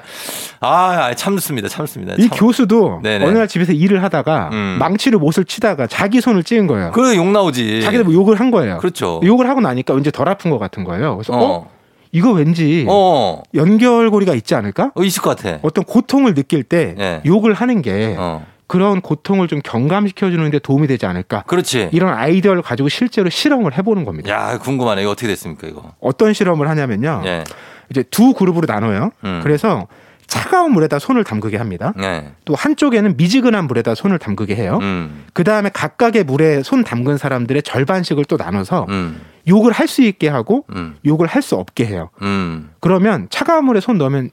아, 0.61 1.13
참습니다. 1.13 1.67
참습니다. 1.67 2.13
이 2.17 2.29
참. 2.29 2.37
교수도 2.37 3.01
네네. 3.03 3.25
어느 3.25 3.37
날 3.37 3.49
집에서 3.49 3.73
일을 3.73 4.01
하다가 4.01 4.49
음. 4.53 4.77
망치로 4.79 5.19
못을 5.19 5.43
치다가 5.43 5.85
자기 5.87 6.21
손을 6.21 6.43
찍은 6.43 6.67
거예요. 6.67 6.91
그래 6.93 7.17
욕 7.17 7.27
나오지. 7.29 7.81
자기도 7.81 8.05
뭐 8.05 8.13
욕을 8.13 8.39
한 8.39 8.49
거예요. 8.49 8.77
그렇죠. 8.77 9.19
욕을 9.25 9.49
하고 9.49 9.59
나니까 9.59 9.93
왠지 9.93 10.09
덜 10.13 10.29
아픈 10.29 10.49
것 10.49 10.57
같은 10.57 10.85
거예요. 10.85 11.17
그래서 11.25 11.33
어, 11.33 11.57
어. 11.57 11.69
이거 12.11 12.31
왠지 12.31 12.85
어. 12.87 13.41
연결고리가 13.53 14.33
있지 14.35 14.55
않을까? 14.55 14.91
어, 14.95 15.03
있을 15.03 15.21
것 15.21 15.35
같아. 15.35 15.59
어떤 15.63 15.83
고통을 15.83 16.33
느낄 16.33 16.63
때 16.63 16.95
예. 16.97 17.21
욕을 17.25 17.53
하는 17.53 17.81
게 17.81 18.15
어. 18.17 18.45
그런 18.67 19.01
고통을 19.01 19.47
좀 19.47 19.61
경감시켜 19.63 20.31
주는데 20.31 20.59
도움이 20.59 20.87
되지 20.87 21.05
않을까? 21.05 21.43
그렇지. 21.43 21.89
이런 21.91 22.13
아이디어를 22.13 22.61
가지고 22.61 22.89
실제로 22.89 23.29
실험을 23.29 23.77
해보는 23.77 24.05
겁니다. 24.05 24.29
야, 24.31 24.57
궁금하네. 24.57 25.01
이거 25.01 25.11
어떻게 25.11 25.27
됐습니까, 25.27 25.67
이거? 25.67 25.93
어떤 25.99 26.33
실험을 26.33 26.67
하냐면요. 26.69 27.21
예. 27.25 27.43
이제 27.91 28.03
두 28.09 28.33
그룹으로 28.33 28.65
나눠요. 28.65 29.11
음. 29.23 29.41
그래서 29.43 29.87
차가운 30.25 30.71
물에다 30.71 30.97
손을 30.97 31.23
담그게 31.23 31.57
합니다. 31.57 31.93
예. 32.01 32.29
또 32.45 32.55
한쪽에는 32.55 33.15
미지근한 33.17 33.67
물에다 33.67 33.93
손을 33.93 34.17
담그게 34.17 34.55
해요. 34.55 34.79
음. 34.81 35.25
그 35.33 35.43
다음에 35.43 35.69
각각의 35.71 36.23
물에 36.23 36.63
손 36.63 36.83
담근 36.83 37.17
사람들의 37.17 37.61
절반씩을 37.61 38.25
또 38.25 38.37
나눠서 38.37 38.87
음. 38.89 39.21
욕을 39.47 39.71
할 39.71 39.87
수 39.87 40.01
있게 40.01 40.27
하고 40.27 40.65
음. 40.75 40.95
욕을 41.05 41.27
할 41.27 41.41
수 41.41 41.55
없게 41.55 41.85
해요. 41.85 42.09
음. 42.21 42.71
그러면 42.79 43.27
차가운 43.29 43.65
물에 43.65 43.79
손 43.79 43.97
넣으면 43.97 44.31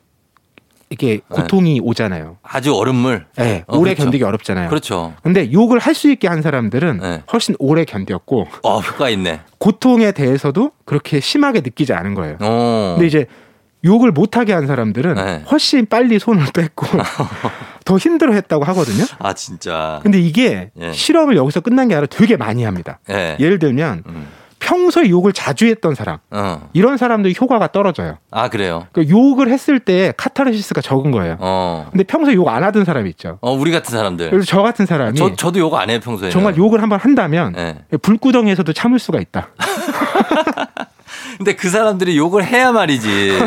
이게 0.90 1.20
고통이 1.28 1.80
오잖아요. 1.82 2.36
아주 2.42 2.74
얼음물. 2.74 3.24
네, 3.36 3.64
어, 3.66 3.78
오래 3.78 3.92
그렇죠. 3.94 4.04
견디기 4.04 4.24
어렵잖아요. 4.24 4.68
그렇죠. 4.68 5.14
근데 5.22 5.50
욕을 5.50 5.78
할 5.78 5.94
수 5.94 6.10
있게 6.10 6.28
한 6.28 6.42
사람들은 6.42 6.98
네. 6.98 7.22
훨씬 7.32 7.54
오래 7.58 7.84
견뎠고 7.84 8.46
어, 8.62 8.78
효과 8.80 9.08
있네. 9.08 9.40
고통에 9.58 10.12
대해서도 10.12 10.72
그렇게 10.84 11.20
심하게 11.20 11.60
느끼지 11.60 11.94
않은 11.94 12.14
거예요. 12.14 12.36
어. 12.40 12.92
근데 12.96 13.06
이제 13.06 13.26
욕을 13.84 14.12
못하게 14.12 14.52
한 14.52 14.66
사람들은 14.66 15.14
네. 15.14 15.44
훨씬 15.50 15.86
빨리 15.86 16.18
손을 16.18 16.44
뺐고 16.54 16.86
더 17.86 17.96
힘들어 17.98 18.32
했다고 18.34 18.64
하거든요. 18.64 19.04
아, 19.18 19.32
진짜. 19.32 19.98
근데 20.02 20.20
이게 20.20 20.70
예. 20.78 20.92
실험을 20.92 21.36
여기서 21.36 21.60
끝난 21.60 21.88
게 21.88 21.94
아니라 21.94 22.06
되게 22.06 22.36
많이 22.36 22.64
합니다. 22.64 23.00
예. 23.10 23.36
예를 23.40 23.58
들면 23.58 24.04
음. 24.06 24.28
평소에 24.72 25.10
욕을 25.10 25.34
자주 25.34 25.66
했던 25.66 25.94
사람 25.94 26.16
어. 26.30 26.68
이런 26.72 26.96
사람들이 26.96 27.34
효과가 27.38 27.72
떨어져요. 27.72 28.16
아, 28.30 28.48
그래요. 28.48 28.86
그러니까 28.92 29.14
욕을 29.14 29.50
했을 29.50 29.78
때 29.78 30.14
카타르시스가 30.16 30.80
적은 30.80 31.10
거예요. 31.10 31.36
어. 31.40 31.88
근데 31.90 32.04
평소에 32.04 32.32
욕 32.34 32.48
안 32.48 32.64
하던 32.64 32.84
사람이 32.86 33.08
있죠. 33.10 33.38
어, 33.42 33.52
우리 33.52 33.70
같은 33.70 33.90
사람들. 33.96 34.30
그래서 34.30 34.46
저 34.46 34.62
같은 34.62 34.84
사람이 34.86 35.16
저, 35.18 35.34
저도 35.34 35.58
욕 35.60 35.74
안 35.74 35.90
해요, 35.90 36.00
평소에. 36.02 36.30
정말 36.30 36.56
욕을 36.56 36.82
한번 36.82 36.98
한다면 36.98 37.54
예. 37.56 37.76
불구덩이에서도 37.98 38.72
참을 38.72 38.98
수가 38.98 39.20
있다. 39.20 39.48
근데 41.36 41.54
그 41.54 41.68
사람들이 41.68 42.16
욕을 42.16 42.44
해야 42.44 42.72
말이지. 42.72 43.38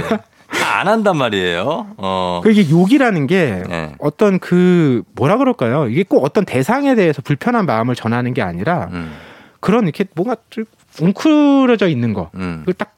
다안 0.61 0.87
한단 0.87 1.17
말이에요. 1.17 1.87
어. 1.97 2.41
그 2.43 2.51
이게 2.51 2.69
욕이라는 2.69 3.25
게 3.27 3.63
네. 3.67 3.93
어떤 3.99 4.37
그 4.39 5.01
뭐라 5.15 5.37
그럴까요? 5.37 5.87
이게 5.89 6.03
꼭 6.03 6.23
어떤 6.23 6.45
대상에 6.45 6.93
대해서 6.95 7.21
불편한 7.23 7.65
마음을 7.65 7.95
전하는 7.95 8.33
게 8.33 8.41
아니라 8.43 8.89
음. 8.91 9.11
그런 9.59 9.83
이렇게 9.85 10.05
뭔가 10.15 10.35
좀 10.49 10.65
웅크려져 11.01 11.87
있는 11.87 12.13
거. 12.13 12.29
음. 12.35 12.59
그걸 12.61 12.73
딱 12.75 12.95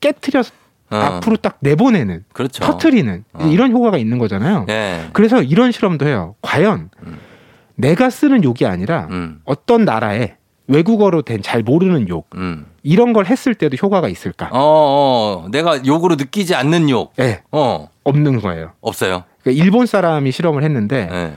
깨트려서 0.00 0.52
어. 0.90 0.96
앞으로 0.96 1.36
딱 1.36 1.58
내보내는 1.60 2.24
그렇죠. 2.32 2.64
터트리는 2.64 3.24
어. 3.34 3.46
이런 3.46 3.70
효과가 3.72 3.96
있는 3.98 4.18
거잖아요. 4.18 4.66
예. 4.68 5.08
그래서 5.12 5.42
이런 5.42 5.70
실험도 5.72 6.06
해요. 6.06 6.34
과연 6.42 6.90
음. 7.06 7.18
내가 7.76 8.10
쓰는 8.10 8.42
욕이 8.44 8.66
아니라 8.66 9.06
음. 9.10 9.40
어떤 9.44 9.84
나라에 9.84 10.36
외국어로 10.66 11.22
된 11.22 11.42
잘 11.42 11.62
모르는 11.62 12.08
욕 12.08 12.28
음. 12.34 12.66
이런 12.82 13.12
걸 13.12 13.26
했을 13.26 13.54
때도 13.54 13.76
효과가 13.80 14.08
있을까? 14.08 14.46
어, 14.52 14.58
어, 15.44 15.48
내가 15.50 15.84
욕으로 15.86 16.14
느끼지 16.16 16.54
않는 16.54 16.88
욕. 16.90 17.12
예, 17.20 17.42
어, 17.52 17.88
없는 18.04 18.40
거예요. 18.40 18.72
없어요. 18.80 19.24
그러니까 19.42 19.64
일본 19.64 19.86
사람이 19.86 20.30
실험을 20.32 20.62
했는데 20.62 21.08
예. 21.12 21.32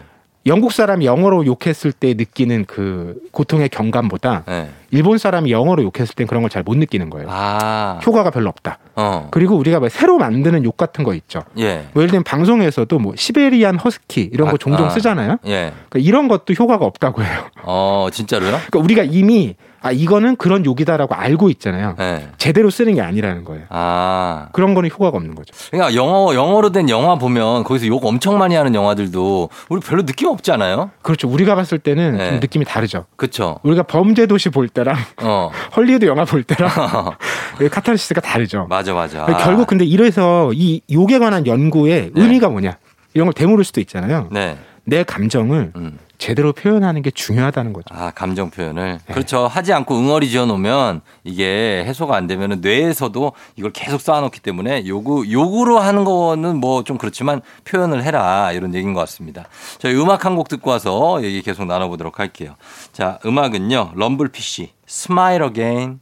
영국 0.45 0.73
사람이 0.73 1.05
영어로 1.05 1.45
욕했을 1.45 1.93
때 1.93 2.13
느끼는 2.15 2.65
그 2.65 3.15
고통의 3.31 3.69
경감보다 3.69 4.43
예. 4.49 4.69
일본 4.91 5.17
사람이 5.17 5.49
영어로 5.51 5.83
욕했을 5.83 6.15
땐 6.15 6.27
그런 6.27 6.41
걸 6.43 6.49
잘 6.49 6.63
못 6.65 6.75
느끼는 6.77 7.09
거예요. 7.09 7.27
아. 7.31 7.99
효과가 8.05 8.29
별로 8.29 8.49
없다. 8.49 8.77
어. 8.95 9.29
그리고 9.31 9.55
우리가 9.55 9.79
뭐 9.79 9.87
새로 9.89 10.17
만드는 10.17 10.65
욕 10.65 10.75
같은 10.75 11.03
거 11.05 11.13
있죠. 11.13 11.43
예. 11.57 11.85
뭐 11.93 12.03
예를 12.03 12.11
들면 12.11 12.23
방송에서도 12.25 12.99
뭐 12.99 13.13
시베리안 13.15 13.77
허스키 13.79 14.29
이런 14.33 14.49
거 14.49 14.55
아, 14.55 14.57
종종 14.57 14.85
아. 14.87 14.89
쓰잖아요. 14.89 15.37
예. 15.45 15.71
그러니까 15.89 15.99
이런 15.99 16.27
것도 16.27 16.53
효과가 16.53 16.83
없다고 16.85 17.23
해요. 17.23 17.45
어, 17.63 18.09
진짜로요? 18.11 18.51
그러니까 18.67 18.79
우리가 18.79 19.03
이미 19.03 19.55
아 19.83 19.91
이거는 19.91 20.37
그런 20.37 20.65
욕이다라고 20.65 21.13
알고 21.13 21.49
있잖아요. 21.49 21.95
예. 21.99 22.29
제대로 22.37 22.69
쓰는 22.69 22.95
게 22.95 23.01
아니라는 23.01 23.43
거예요. 23.43 23.65
아. 23.69 24.47
그런 24.53 24.73
거는 24.73 24.89
효과가 24.89 25.17
없는 25.17 25.35
거죠. 25.35 25.53
그러니까 25.71 25.93
영어 25.93 26.33
영어로 26.33 26.71
된 26.71 26.89
영화 26.89 27.15
보면 27.15 27.65
거기서 27.65 27.87
욕 27.87 28.05
엄청 28.05 28.37
많이 28.37 28.55
하는 28.55 28.73
영화들도 28.73 29.49
우리 29.67 29.81
별로 29.81 30.05
느낌 30.05 30.29
없지 30.29 30.53
않아요? 30.53 30.91
그렇죠. 31.01 31.27
우리가 31.27 31.55
봤을 31.55 31.79
때는 31.79 32.17
네. 32.17 32.29
좀 32.29 32.39
느낌이 32.39 32.63
다르죠. 32.63 33.05
그렇죠. 33.17 33.59
우리가 33.63 33.83
범죄 33.83 34.25
도시 34.25 34.49
볼 34.49 34.69
때랑 34.69 34.95
어. 35.21 35.51
헐리우드 35.75 36.05
영화 36.05 36.23
볼 36.23 36.43
때랑 36.43 36.71
카타르시스가 37.69 38.21
다르죠. 38.21 38.67
맞아 38.69 38.93
맞아. 38.93 39.25
결국 39.43 39.67
근데 39.67 39.83
이래서 39.83 40.51
이 40.53 40.79
욕에 40.93 41.19
관한 41.19 41.45
연구의 41.45 42.11
네. 42.13 42.21
의미가 42.21 42.47
뭐냐 42.47 42.77
이런 43.13 43.25
걸 43.27 43.33
되물을 43.33 43.65
수도 43.65 43.81
있잖아요. 43.81 44.29
네. 44.31 44.57
내 44.85 45.03
감정을 45.03 45.73
음. 45.75 45.97
제대로 46.23 46.53
표현하는 46.53 47.01
게 47.01 47.11
중요하다는 47.11 47.73
거죠. 47.73 47.85
아, 47.93 48.11
감정 48.11 48.49
표현을. 48.49 48.99
네. 49.05 49.13
그렇죠. 49.13 49.45
하지 49.45 49.73
않고 49.73 49.97
응어리 49.97 50.29
지어 50.29 50.45
놓으면 50.45 51.01
이게 51.25 51.83
해소가 51.85 52.15
안 52.15 52.27
되면 52.27 52.61
뇌에서도 52.61 53.33
이걸 53.57 53.71
계속 53.73 53.99
쌓아놓기 53.99 54.39
때문에 54.39 54.85
요구, 54.87 55.29
요구로 55.29 55.79
하는 55.79 56.05
거는 56.05 56.57
뭐 56.61 56.83
좀 56.83 56.97
그렇지만 56.97 57.41
표현을 57.65 58.03
해라. 58.03 58.51
이런 58.53 58.73
얘기인 58.73 58.93
것 58.93 58.99
같습니다. 59.01 59.45
저희 59.79 59.95
음악 59.95 60.25
한 60.25 60.35
곡 60.35 60.47
듣고 60.49 60.69
와서 60.71 61.23
얘기 61.23 61.41
계속 61.41 61.65
나눠보도록 61.65 62.19
할게요. 62.19 62.55
자, 62.93 63.19
음악은요. 63.25 63.91
럼블피쉬, 63.95 64.71
Smile 64.87 65.43
Again. 65.43 65.99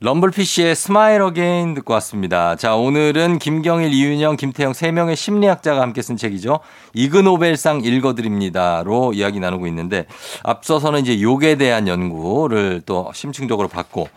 럼블피쉬의 0.00 0.76
Smile 0.76 1.22
Again 1.22 1.74
듣고 1.74 1.92
왔습니다. 1.94 2.54
자, 2.54 2.76
오늘은 2.76 3.40
김경일, 3.40 3.92
이윤영, 3.92 4.36
김태형 4.36 4.72
세 4.72 4.92
명의 4.92 5.16
심리학자가 5.16 5.80
함께 5.80 6.02
쓴 6.02 6.16
책이죠. 6.16 6.60
이그노벨상 6.94 7.80
읽어드립니다로 7.82 9.12
이야기 9.14 9.40
나누고 9.40 9.66
있는데 9.66 10.06
앞서서는 10.44 11.00
이제 11.00 11.20
욕에 11.20 11.56
대한 11.56 11.88
연구를 11.88 12.82
또 12.86 13.10
심층적으로 13.12 13.66
받고 13.66 14.08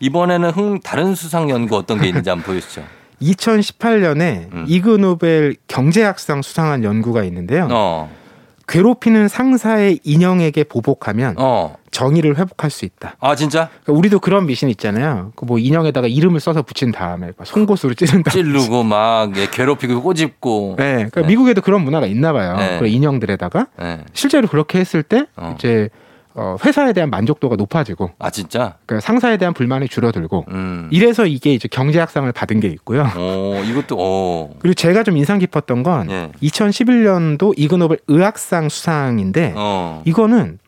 이번에는 0.00 0.50
흥 0.50 0.80
다른 0.80 1.14
수상 1.14 1.48
연구 1.48 1.76
어떤 1.76 1.98
게 1.98 2.08
있는지 2.08 2.28
한번 2.28 2.44
보여주시죠. 2.44 2.84
2018년에 3.22 4.52
음. 4.52 4.64
이그노벨 4.68 5.56
경제학상 5.68 6.42
수상한 6.42 6.84
연구가 6.84 7.24
있는데요. 7.24 7.66
어, 7.70 8.10
괴롭히는 8.68 9.28
상사의 9.28 10.00
인형에게 10.04 10.64
보복하면 10.64 11.34
어. 11.38 11.76
정의를 11.90 12.38
회복할 12.38 12.70
수 12.70 12.84
있다. 12.84 13.16
아, 13.20 13.34
진짜? 13.34 13.68
그러니까 13.82 13.92
우리도 13.98 14.20
그런 14.20 14.46
미신 14.46 14.68
있잖아요. 14.70 15.32
그 15.36 15.44
뭐 15.50 15.58
인형에다가 15.58 16.06
이름을 16.06 16.38
써서 16.38 16.62
붙인 16.62 16.92
다음에 16.92 17.32
막 17.36 17.44
송곳으로 17.46 17.94
찌른다. 17.94 18.30
찌르고 18.30 18.84
막 18.84 19.36
예, 19.36 19.48
괴롭히고 19.50 20.00
꼬집고. 20.02 20.76
네, 20.78 20.92
그러니까 20.94 21.22
네. 21.22 21.26
미국에도 21.26 21.60
그런 21.60 21.82
문화가 21.82 22.06
있나 22.06 22.32
봐요. 22.32 22.56
네. 22.56 22.78
그런 22.78 22.90
인형들에다가 22.92 23.66
네. 23.80 24.04
실제로 24.12 24.46
그렇게 24.46 24.78
했을 24.78 25.02
때 25.02 25.26
어. 25.36 25.54
이제 25.58 25.88
어, 26.34 26.56
회사에 26.64 26.92
대한 26.92 27.10
만족도가 27.10 27.56
높아지고 27.56 28.12
아, 28.20 28.30
진짜? 28.30 28.74
그러니까 28.86 29.04
상사에 29.04 29.36
대한 29.36 29.52
불만이 29.52 29.88
줄어들고 29.88 30.44
음. 30.52 30.88
이래서 30.92 31.26
이게 31.26 31.52
이제 31.52 31.66
경제학상을 31.68 32.30
받은 32.30 32.60
게 32.60 32.68
있고요. 32.68 33.02
오, 33.18 33.56
이것도, 33.64 33.96
오. 33.98 34.54
그리고 34.60 34.74
제가 34.74 35.02
좀 35.02 35.16
인상 35.16 35.40
깊었던 35.40 35.82
건 35.82 36.08
예. 36.08 36.30
2011년도 36.40 37.54
이그노벨 37.56 37.98
의학상 38.06 38.68
수상인데 38.68 39.54
어. 39.56 40.02
이거는 40.04 40.58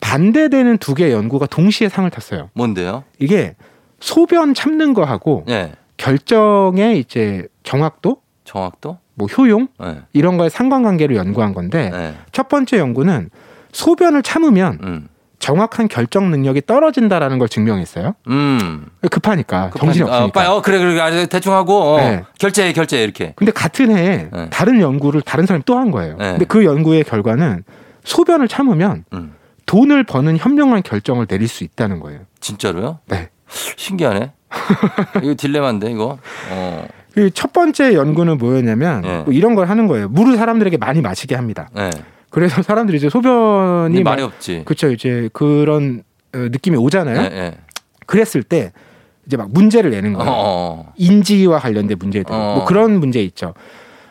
반대되는 0.00 0.78
두 0.78 0.94
개의 0.94 1.12
연구가 1.12 1.46
동시에 1.46 1.88
상을 1.88 2.08
탔어요. 2.10 2.50
뭔데요? 2.54 3.04
이게 3.18 3.54
소변 4.00 4.54
참는 4.54 4.94
거하고 4.94 5.44
예. 5.48 5.72
결정의 5.96 6.98
이제 6.98 7.46
정확도, 7.62 8.18
정확도? 8.44 8.98
뭐 9.14 9.26
효용 9.28 9.68
예. 9.82 10.02
이런 10.12 10.36
거의 10.36 10.50
상관관계를 10.50 11.16
연구한 11.16 11.54
건데 11.54 11.90
예. 11.94 12.14
첫 12.32 12.48
번째 12.48 12.78
연구는 12.78 13.30
소변을 13.72 14.22
참으면 14.22 14.78
음. 14.82 15.08
정확한 15.38 15.88
결정 15.88 16.30
능력이 16.30 16.62
떨어진다라는 16.66 17.38
걸 17.38 17.48
증명했어요. 17.48 18.14
음. 18.28 18.86
급하니까 19.10 19.70
급하니까. 19.70 20.04
없으니까. 20.04 20.16
아, 20.16 20.26
빨리, 20.32 20.48
어, 20.48 20.62
그래, 20.62 20.78
그래. 20.78 20.98
아, 20.98 21.10
대충 21.26 21.52
하고, 21.52 21.78
어. 21.94 21.98
네. 21.98 22.24
결제해, 22.38 22.72
결제해, 22.72 23.04
이렇게. 23.04 23.34
근데 23.36 23.52
같은 23.52 23.94
해에 23.96 24.28
네. 24.32 24.48
다른 24.50 24.80
연구를 24.80 25.20
다른 25.20 25.44
사람이 25.46 25.64
또 25.66 25.76
한 25.76 25.90
거예요. 25.90 26.16
네. 26.16 26.30
근데 26.32 26.44
그 26.46 26.64
연구의 26.64 27.04
결과는 27.04 27.64
소변을 28.04 28.48
참으면 28.48 29.04
음. 29.12 29.34
돈을 29.66 30.04
버는 30.04 30.36
현명한 30.38 30.82
결정을 30.82 31.26
내릴 31.26 31.48
수 31.48 31.64
있다는 31.64 32.00
거예요. 32.00 32.20
진짜로요? 32.40 33.00
네. 33.06 33.28
신기하네. 33.76 34.32
이거 35.22 35.34
딜레마인데, 35.36 35.90
이거. 35.90 36.18
어. 36.50 36.86
그첫 37.14 37.52
번째 37.52 37.94
연구는 37.94 38.38
뭐였냐면 38.38 39.00
네. 39.00 39.22
뭐 39.24 39.32
이런 39.32 39.54
걸 39.54 39.68
하는 39.68 39.86
거예요. 39.86 40.08
물을 40.08 40.36
사람들에게 40.36 40.76
많이 40.76 41.00
마시게 41.00 41.34
합니다. 41.34 41.68
네. 41.74 41.90
그래서 42.30 42.60
사람들이 42.62 42.98
이제 42.98 43.08
소변이 43.08 44.02
막- 44.02 44.10
말이 44.12 44.22
없지. 44.22 44.62
그쵸 44.66 44.90
이제 44.90 45.30
그런 45.32 46.02
어, 46.34 46.38
느낌이 46.38 46.76
오잖아요. 46.76 47.22
네, 47.22 47.28
네. 47.30 47.54
그랬을 48.04 48.42
때 48.42 48.72
이제 49.26 49.36
막 49.38 49.50
문제를 49.50 49.90
내는 49.90 50.14
어, 50.16 50.18
거예요. 50.18 50.32
어. 50.34 50.92
인지와 50.96 51.58
관련된 51.60 51.96
문제들. 51.98 52.32
어. 52.34 52.56
뭐 52.56 52.64
그런 52.66 53.00
문제 53.00 53.22
있죠. 53.22 53.54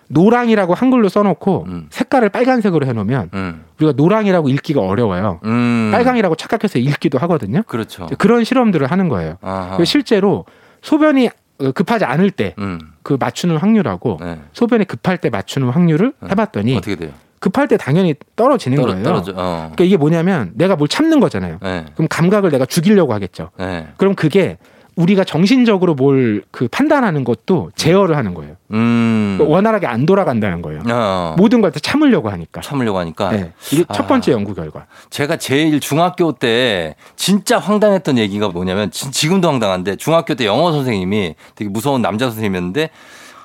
노랑이라고 0.10 0.74
한글로 0.74 1.10
써놓고 1.10 1.66
음. 1.68 1.88
색깔을 1.90 2.30
빨간색으로 2.30 2.86
해놓으면 2.86 3.30
음. 3.34 3.64
우리가 3.78 3.94
노랑이라고 3.96 4.50
읽기가 4.50 4.82
어려워요. 4.82 5.40
음. 5.46 5.90
빨강이라고 5.92 6.36
착각해서 6.36 6.80
읽기도 6.80 7.18
하거든요. 7.20 7.64
그렇죠. 7.64 8.08
그런 8.18 8.44
실험들을 8.44 8.86
하는 8.90 9.10
거예요. 9.10 9.38
실제로 9.84 10.46
소변이 10.82 11.30
어, 11.60 11.72
급하지 11.72 12.06
않을 12.06 12.32
때그 12.32 12.62
음. 12.62 12.80
맞추는 13.20 13.58
확률하고 13.58 14.18
네. 14.22 14.40
소변이 14.54 14.86
급할 14.86 15.18
때 15.18 15.30
맞추는 15.30 15.70
확률을 15.70 16.14
네. 16.20 16.30
해봤더니 16.32 16.76
어떻게 16.78 16.96
돼요? 16.96 17.12
급할 17.40 17.68
때 17.68 17.78
당연히 17.78 18.16
떨어지는 18.36 18.78
떨어, 18.78 18.92
거예요. 18.92 19.04
떨어져. 19.04 19.32
어. 19.36 19.72
그러니까 19.74 19.84
이게 19.84 19.98
뭐냐면 19.98 20.52
내가 20.56 20.76
뭘 20.76 20.88
참는 20.88 21.20
거잖아요. 21.20 21.60
네. 21.62 21.86
그럼 21.94 22.08
감각을 22.10 22.50
내가 22.52 22.66
죽이려고 22.66 23.14
하겠죠. 23.14 23.52
네. 23.58 23.88
그럼 23.98 24.16
그게 24.16 24.58
우리가 24.96 25.24
정신적으로 25.26 25.94
뭘 25.96 26.44
그 26.52 26.68
판단하는 26.70 27.24
것도 27.26 27.72
제어를 27.76 28.16
하는 28.16 28.34
거예요. 28.34 28.56
음. 28.72 29.36
그러니까 29.38 29.54
원활하게 29.56 29.88
안 29.88 30.06
돌아간다는 30.06 30.62
거예요. 30.62 30.82
어. 30.90 31.36
모든 31.38 31.60
걸 31.62 31.72
다 31.72 31.80
참으려고 31.82 32.30
하니까. 32.30 32.62
참으려고 32.62 32.98
하니까. 33.00 33.32
네. 33.32 33.52
이게 33.74 33.84
아. 33.90 33.94
첫 33.94 34.08
번째 34.08 34.32
연구 34.32 34.54
결과. 34.54 34.86
제가 35.10 35.36
제일 35.38 35.80
중학교 35.82 36.32
때 36.32 36.96
진짜 37.18 37.60
황당했던 37.60 38.18
얘기가 38.18 38.48
뭐냐면 38.50 38.90
지, 38.92 39.12
지금도 39.12 39.50
황당한데 39.50 39.98
중학교 39.98 40.34
때 40.36 40.46
영어 40.46 40.72
선생님이 40.72 41.36
되게 41.56 41.70
무서운 41.70 42.02
남자 42.02 42.26
선생님이었는데 42.28 42.90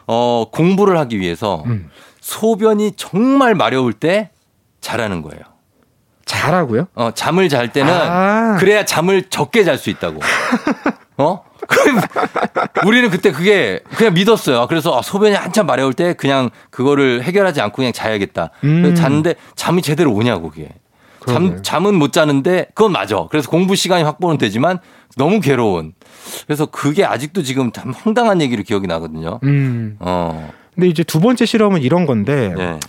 어 0.07 0.45
공부를 0.53 0.99
하기 0.99 1.19
위해서 1.19 1.65
음. 1.67 1.91
소변이 2.21 2.93
정말 2.97 3.55
마려울 3.57 3.93
때 3.93 4.31
잘하는 4.81 5.23
거예요. 5.23 5.43
잘하고요. 6.31 6.87
어 6.95 7.11
잠을 7.12 7.49
잘 7.49 7.73
때는 7.73 7.93
아. 7.93 8.57
그래야 8.59 8.85
잠을 8.85 9.25
적게 9.29 9.64
잘 9.64 9.77
수 9.79 9.90
있다고. 9.90 10.21
어? 11.16 11.45
우리는 12.85 13.11
그때 13.11 13.33
그게 13.33 13.81
그냥 13.97 14.14
믿었어요. 14.14 14.66
그래서 14.69 14.97
아, 14.99 15.03
소변이 15.03 15.35
한참 15.35 15.66
마려울 15.66 15.93
때 15.95 16.14
그냥 16.14 16.51
그거를 16.71 17.23
해결하지 17.23 17.61
않고 17.61 17.77
그냥 17.77 17.93
자야겠다. 17.93 18.51
음. 18.64 18.95
잤는데 18.95 19.35
잠이 19.57 19.83
제대로 19.83 20.12
오냐고 20.12 20.51
그게. 20.51 20.69
잠, 21.27 21.62
잠은 21.62 21.97
못 21.97 22.12
자는데 22.12 22.69
그건 22.75 22.93
맞아. 22.93 23.27
그래서 23.31 23.51
공부 23.51 23.77
시간이 23.77 24.03
확보는 24.05 24.38
되지만 24.38 24.79
너무 25.16 25.40
괴로운. 25.40 25.93
그래서 26.47 26.66
그게 26.66 27.05
아직도 27.05 27.43
지금 27.43 27.73
참 27.73 27.93
황당한 27.93 28.40
얘기로 28.40 28.62
기억이 28.62 28.87
나거든요. 28.87 29.38
음. 29.45 29.97
어. 30.01 30.51
근데 30.75 30.88
이제 30.88 31.03
두 31.03 31.21
번째 31.21 31.45
실험은 31.45 31.83
이런 31.83 32.07
건데 32.07 32.55
네. 32.57 32.81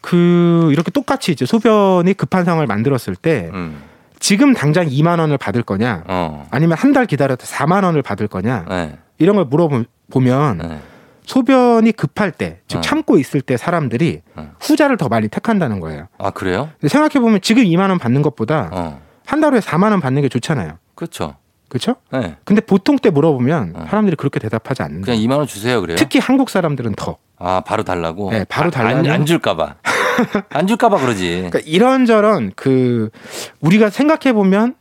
그 0.00 0.68
이렇게 0.72 0.90
똑같이 0.90 1.32
이제 1.32 1.44
소변이 1.46 2.14
급한 2.14 2.44
상황을 2.44 2.66
만들었을 2.66 3.16
때 3.16 3.50
음. 3.52 3.82
지금 4.20 4.52
당장 4.54 4.86
2만 4.86 5.18
원을 5.20 5.38
받을 5.38 5.62
거냐 5.62 6.04
어. 6.08 6.46
아니면 6.50 6.76
한 6.78 6.92
달 6.92 7.06
기다려도 7.06 7.44
4만 7.44 7.84
원을 7.84 8.02
받을 8.02 8.26
거냐 8.28 8.64
네. 8.68 8.98
이런 9.18 9.36
걸 9.36 9.44
물어보면 9.46 10.58
네. 10.58 10.80
소변이 11.24 11.92
급할 11.92 12.32
때, 12.32 12.60
즉 12.68 12.78
어. 12.78 12.80
참고 12.80 13.18
있을 13.18 13.42
때 13.42 13.58
사람들이 13.58 14.22
어. 14.34 14.52
후자를 14.60 14.96
더 14.96 15.08
많이 15.08 15.28
택한다는 15.28 15.78
거예요. 15.78 16.08
아, 16.16 16.30
그래요? 16.30 16.70
생각해 16.86 17.20
보면 17.20 17.40
지금 17.42 17.64
2만 17.64 17.90
원 17.90 17.98
받는 17.98 18.22
것보다 18.22 18.70
어. 18.72 19.00
한달 19.26 19.52
후에 19.52 19.60
4만 19.60 19.90
원 19.90 20.00
받는 20.00 20.22
게 20.22 20.30
좋잖아요. 20.30 20.78
그렇죠. 20.94 21.34
그렇죠? 21.68 21.96
네. 22.10 22.36
근데 22.44 22.62
보통 22.62 22.96
때 22.98 23.10
물어보면 23.10 23.72
어. 23.76 23.86
사람들이 23.90 24.16
그렇게 24.16 24.40
대답하지 24.40 24.82
않는다. 24.82 25.04
그냥 25.04 25.20
2만 25.20 25.36
원 25.36 25.46
주세요 25.46 25.82
그래요. 25.82 25.96
특히 25.98 26.18
한국 26.18 26.48
사람들은 26.48 26.94
더. 26.94 27.18
아 27.38 27.60
바로 27.64 27.82
달라고. 27.82 28.30
네, 28.30 28.44
바로 28.48 28.70
아, 28.74 28.80
안, 28.80 29.06
안 29.06 29.26
줄까봐. 29.26 29.74
안 30.50 30.66
줄까봐 30.66 30.98
그러지. 30.98 31.28
그러니까 31.48 31.60
이런저런 31.64 32.52
그 32.56 33.10
우리가 33.60 33.90
생각해 33.90 34.32
보면 34.32 34.74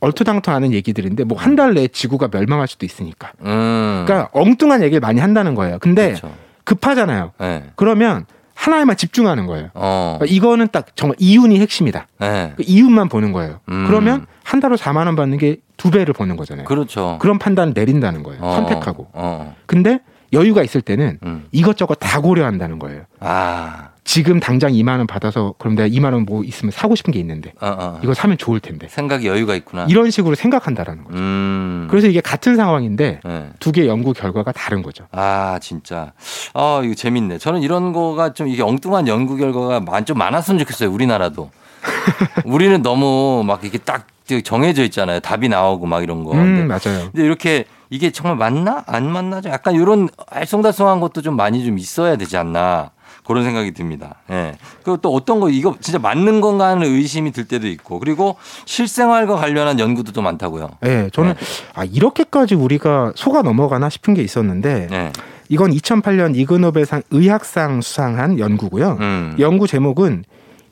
얼토당토 0.00 0.50
하는 0.52 0.72
얘기들인데 0.72 1.24
뭐 1.24 1.36
한 1.38 1.56
달 1.56 1.74
내에 1.74 1.88
지구가 1.88 2.28
멸망할 2.32 2.68
수도 2.68 2.86
있으니까. 2.86 3.32
음. 3.42 4.04
그러니까 4.06 4.30
엉뚱한 4.32 4.82
얘기를 4.82 5.00
많이 5.00 5.20
한다는 5.20 5.54
거예요. 5.54 5.78
근데 5.80 6.08
그렇죠. 6.08 6.32
급하잖아요. 6.64 7.32
네. 7.40 7.64
그러면 7.76 8.24
하나에만 8.54 8.96
집중하는 8.96 9.46
거예요. 9.46 9.70
어. 9.74 10.16
그러니까 10.18 10.34
이거는 10.34 10.68
딱 10.72 10.86
정말 10.96 11.16
이윤이 11.20 11.60
핵심이다. 11.60 12.06
네. 12.20 12.52
그 12.56 12.62
이윤만 12.66 13.08
보는 13.08 13.32
거예요. 13.32 13.60
음. 13.68 13.84
그러면 13.86 14.26
한 14.44 14.60
달로 14.60 14.76
4만 14.76 15.06
원 15.06 15.16
받는 15.16 15.38
게 15.38 15.56
두 15.78 15.92
배를 15.92 16.12
버는 16.12 16.36
거잖아요. 16.36 16.64
그렇죠. 16.66 17.18
그런 17.20 17.38
판단을 17.38 17.72
내린다는 17.72 18.24
거예요. 18.24 18.42
어. 18.42 18.56
선택하고. 18.56 19.06
어. 19.12 19.54
근데 19.66 20.00
여유가 20.32 20.62
있을 20.62 20.80
때는 20.82 21.18
음. 21.22 21.46
이것저것 21.52 21.94
다 21.96 22.20
고려한다는 22.20 22.78
거예요. 22.78 23.02
아. 23.20 23.88
지금 24.04 24.40
당장 24.40 24.72
2만 24.72 24.96
원 24.98 25.06
받아서 25.06 25.54
그럼 25.58 25.74
내가 25.74 25.86
2만 25.86 26.14
원 26.14 26.24
뭐 26.24 26.42
있으면 26.42 26.70
사고 26.72 26.94
싶은 26.94 27.12
게 27.12 27.18
있는데 27.20 27.52
어, 27.60 27.66
어. 27.78 28.00
이거 28.02 28.14
사면 28.14 28.38
좋을 28.38 28.58
텐데. 28.58 28.88
생각이 28.88 29.26
여유가 29.26 29.54
있구나. 29.54 29.84
이런 29.88 30.10
식으로 30.10 30.34
생각한다라는 30.34 31.04
거죠. 31.04 31.18
음. 31.18 31.88
그래서 31.90 32.06
이게 32.06 32.20
같은 32.22 32.56
상황인데 32.56 33.20
네. 33.22 33.50
두개 33.58 33.86
연구 33.86 34.14
결과가 34.14 34.52
다른 34.52 34.82
거죠. 34.82 35.06
아 35.12 35.58
진짜 35.60 36.12
아 36.54 36.80
이거 36.84 36.94
재밌네 36.94 37.36
저는 37.38 37.60
이런 37.62 37.92
거가 37.92 38.32
좀 38.32 38.48
이게 38.48 38.62
엉뚱한 38.62 39.08
연구 39.08 39.36
결과가 39.36 39.80
많- 39.80 40.04
좀 40.06 40.16
많았으면 40.18 40.58
좋겠어요 40.60 40.90
우리나라도 40.90 41.50
우리는 42.44 42.80
너무 42.82 43.42
막 43.46 43.62
이렇게 43.62 43.78
딱 43.78 44.06
정해져 44.44 44.84
있잖아요 44.84 45.20
답이 45.20 45.48
나오고 45.48 45.86
막 45.86 46.02
이런 46.02 46.24
거 46.24 46.30
근데, 46.30 46.62
음, 46.62 46.68
맞아요. 46.68 47.10
근데 47.12 47.24
이렇게 47.24 47.64
이게 47.90 48.10
정말 48.10 48.36
맞나 48.36 48.84
안 48.86 49.10
맞나죠 49.10 49.48
약간 49.50 49.74
이런 49.74 50.08
알쏭달쏭한 50.08 51.00
것도 51.00 51.22
좀 51.22 51.36
많이 51.36 51.64
좀 51.64 51.78
있어야 51.78 52.16
되지 52.16 52.36
않나 52.36 52.90
그런 53.28 53.44
생각이 53.44 53.72
듭니다. 53.72 54.16
예. 54.30 54.54
그리고 54.82 54.96
또 54.96 55.12
어떤 55.12 55.38
거 55.38 55.50
이거 55.50 55.76
진짜 55.80 55.98
맞는 55.98 56.40
건가 56.40 56.68
하는 56.68 56.86
의심이 56.86 57.30
들 57.30 57.46
때도 57.46 57.68
있고 57.68 57.98
그리고 57.98 58.36
실생활과 58.64 59.36
관련한 59.36 59.78
연구도 59.78 60.12
또 60.12 60.22
많다고요. 60.22 60.70
네, 60.80 61.10
저는 61.12 61.34
아 61.74 61.84
이렇게까지 61.84 62.54
우리가 62.54 63.12
속아 63.14 63.42
넘어가나 63.42 63.90
싶은 63.90 64.14
게 64.14 64.22
있었는데 64.22 64.86
네. 64.90 65.12
이건 65.50 65.72
2008년 65.72 66.36
이그노벨상 66.36 67.02
의학상 67.10 67.82
수상한 67.82 68.38
연구고요. 68.38 68.96
음. 69.00 69.36
연구 69.38 69.66
제목은 69.66 70.24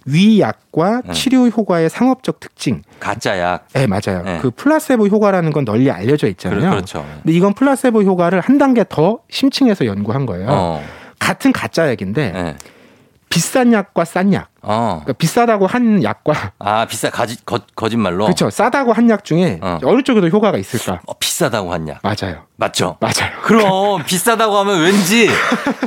위약과 0.07 1.03
네. 1.07 1.13
치료 1.13 1.47
효과의 1.49 1.91
상업적 1.91 2.41
특징. 2.41 2.83
가짜 3.01 3.39
약. 3.39 3.67
네, 3.75 3.87
맞아요. 3.87 4.23
네. 4.25 4.39
그 4.41 4.51
플라세보 4.51 5.07
효과라는 5.09 5.53
건 5.53 5.65
널리 5.65 5.91
알려져 5.91 6.29
있잖아요. 6.29 6.61
그렇- 6.61 6.71
그렇죠. 6.71 7.05
근데 7.23 7.37
이건 7.37 7.55
플라세보 7.55 8.03
효과를 8.03 8.41
한 8.41 8.59
단계 8.59 8.85
더 8.89 9.19
심층해서 9.31 9.85
연구한 9.87 10.25
거예요. 10.27 10.47
어. 10.49 10.83
같은 11.19 11.53
가짜 11.53 11.91
약인데 11.91 12.31
네. 12.33 12.57
비싼 13.29 13.73
약과 13.73 14.05
싼 14.05 14.33
약. 14.33 14.49
어. 14.63 15.01
그러니까 15.03 15.13
비싸다고 15.15 15.67
한 15.67 16.03
약과 16.03 16.53
아 16.61 16.87
비싸 16.87 17.11
가지 17.11 17.45
거, 17.45 17.59
거짓말로. 17.75 18.25
그렇죠. 18.25 18.49
싸다고 18.51 18.93
한 18.93 19.11
약 19.11 19.25
중에 19.25 19.59
어. 19.61 19.79
어느 19.85 20.03
쪽이 20.03 20.21
더 20.21 20.29
효과가 20.29 20.57
있을까? 20.59 21.01
어, 21.07 21.13
비싸다고 21.19 21.73
한 21.73 21.89
약. 21.89 21.99
맞아요. 22.03 22.45
맞죠? 22.57 22.97
맞아요. 23.01 23.33
그럼 23.43 24.05
비싸다고 24.07 24.57
하면 24.59 24.81
왠지 24.81 25.29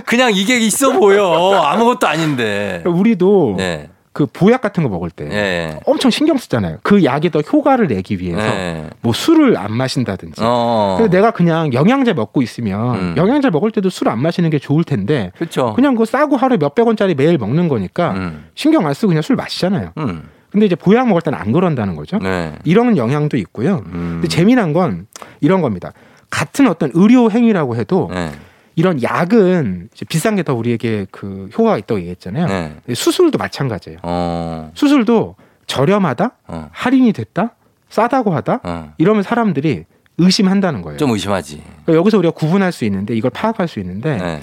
그냥 0.06 0.32
이게 0.34 0.58
있어 0.60 0.92
보여. 0.92 1.62
아무것도 1.64 2.08
아닌데. 2.08 2.84
우리도 2.86 3.56
네. 3.58 3.90
그 4.12 4.26
보약 4.26 4.62
같은 4.62 4.84
거 4.84 4.90
먹을 4.90 5.10
때 5.12 5.30
예. 5.32 5.80
엄청 5.86 6.10
신경 6.12 6.38
쓰잖아요. 6.38 6.80
그 6.84 7.04
약이 7.04 7.30
더 7.30 7.42
효과를 7.42 7.88
내기 7.88 8.20
위해서 8.20 8.42
네. 8.42 8.90
뭐 9.02 9.14
술을 9.14 9.56
안 9.58 9.72
마신다든지. 9.72 10.42
어. 10.44 10.96
근데 11.00 11.16
내가 11.18 11.32
그냥 11.32 11.72
영양제 11.74 12.14
먹고 12.14 12.42
있으면 12.42 12.96
음. 12.96 13.14
영양제 13.18 13.50
먹을 13.52 13.72
때도 13.72 13.90
술 13.90 14.10
안 14.10 14.20
마시는 14.22 14.50
게 14.50 14.58
좋을 14.58 14.84
텐데 14.84 15.32
그렇죠. 15.38 15.74
그냥 15.74 15.94
그 15.94 16.04
싸고 16.06 16.36
하루에 16.36 16.58
몇백 16.58 16.88
원짜리 16.88 17.14
매일 17.14 17.38
먹는 17.38 17.70
거니까 17.70 18.12
음. 18.14 18.46
신경 18.56 18.88
안 18.88 18.94
쓰고 18.96 19.10
그냥 19.10 19.22
술 19.22 19.36
마시잖아요. 19.36 19.92
음. 20.00 20.24
근데 20.52 20.66
이제 20.66 20.76
보약 20.76 21.08
먹을 21.08 21.22
때는 21.22 21.38
안 21.38 21.52
그런다는 21.52 21.96
거죠. 21.96 22.18
네. 22.18 22.54
이런 22.64 22.98
영향도 22.98 23.38
있고요. 23.38 23.84
음. 23.94 24.20
근데 24.22 24.28
재미난 24.28 24.74
건 24.74 25.06
이런 25.42 25.62
겁니다. 25.62 25.92
같은 26.32 26.68
어떤 26.68 26.90
의료 26.96 27.30
행위라고 27.30 27.76
해도 27.76 28.10
네. 28.12 28.32
이런 28.80 29.04
약은 29.04 29.90
비싼 30.08 30.38
게 30.38 30.44
더 30.44 30.56
우리에게 30.56 31.06
그 31.12 31.50
효과가 31.58 31.78
있다고 31.80 32.00
얘기했잖아요. 32.00 32.48
네. 32.48 32.96
수술도 32.96 33.38
마찬가지예요. 33.38 34.00
어. 34.04 34.72
수술도 34.74 35.36
저렴하다, 35.68 36.32
어. 36.48 36.70
할인이 36.72 37.12
됐다, 37.12 37.56
싸다고 37.90 38.32
하다 38.34 38.62
어. 38.64 38.94
이러면 38.98 39.24
사람들이 39.24 39.84
의심한다는 40.18 40.82
거예요. 40.82 40.98
좀 40.98 41.12
의심하지. 41.12 41.62
그러니까 41.84 41.94
여기서 41.96 42.18
우리가 42.20 42.32
구분할 42.34 42.72
수 42.72 42.86
있는데 42.86 43.16
이걸 43.18 43.32
파악할 43.32 43.68
수 43.68 43.80
있는데 43.82 44.16
네. 44.18 44.42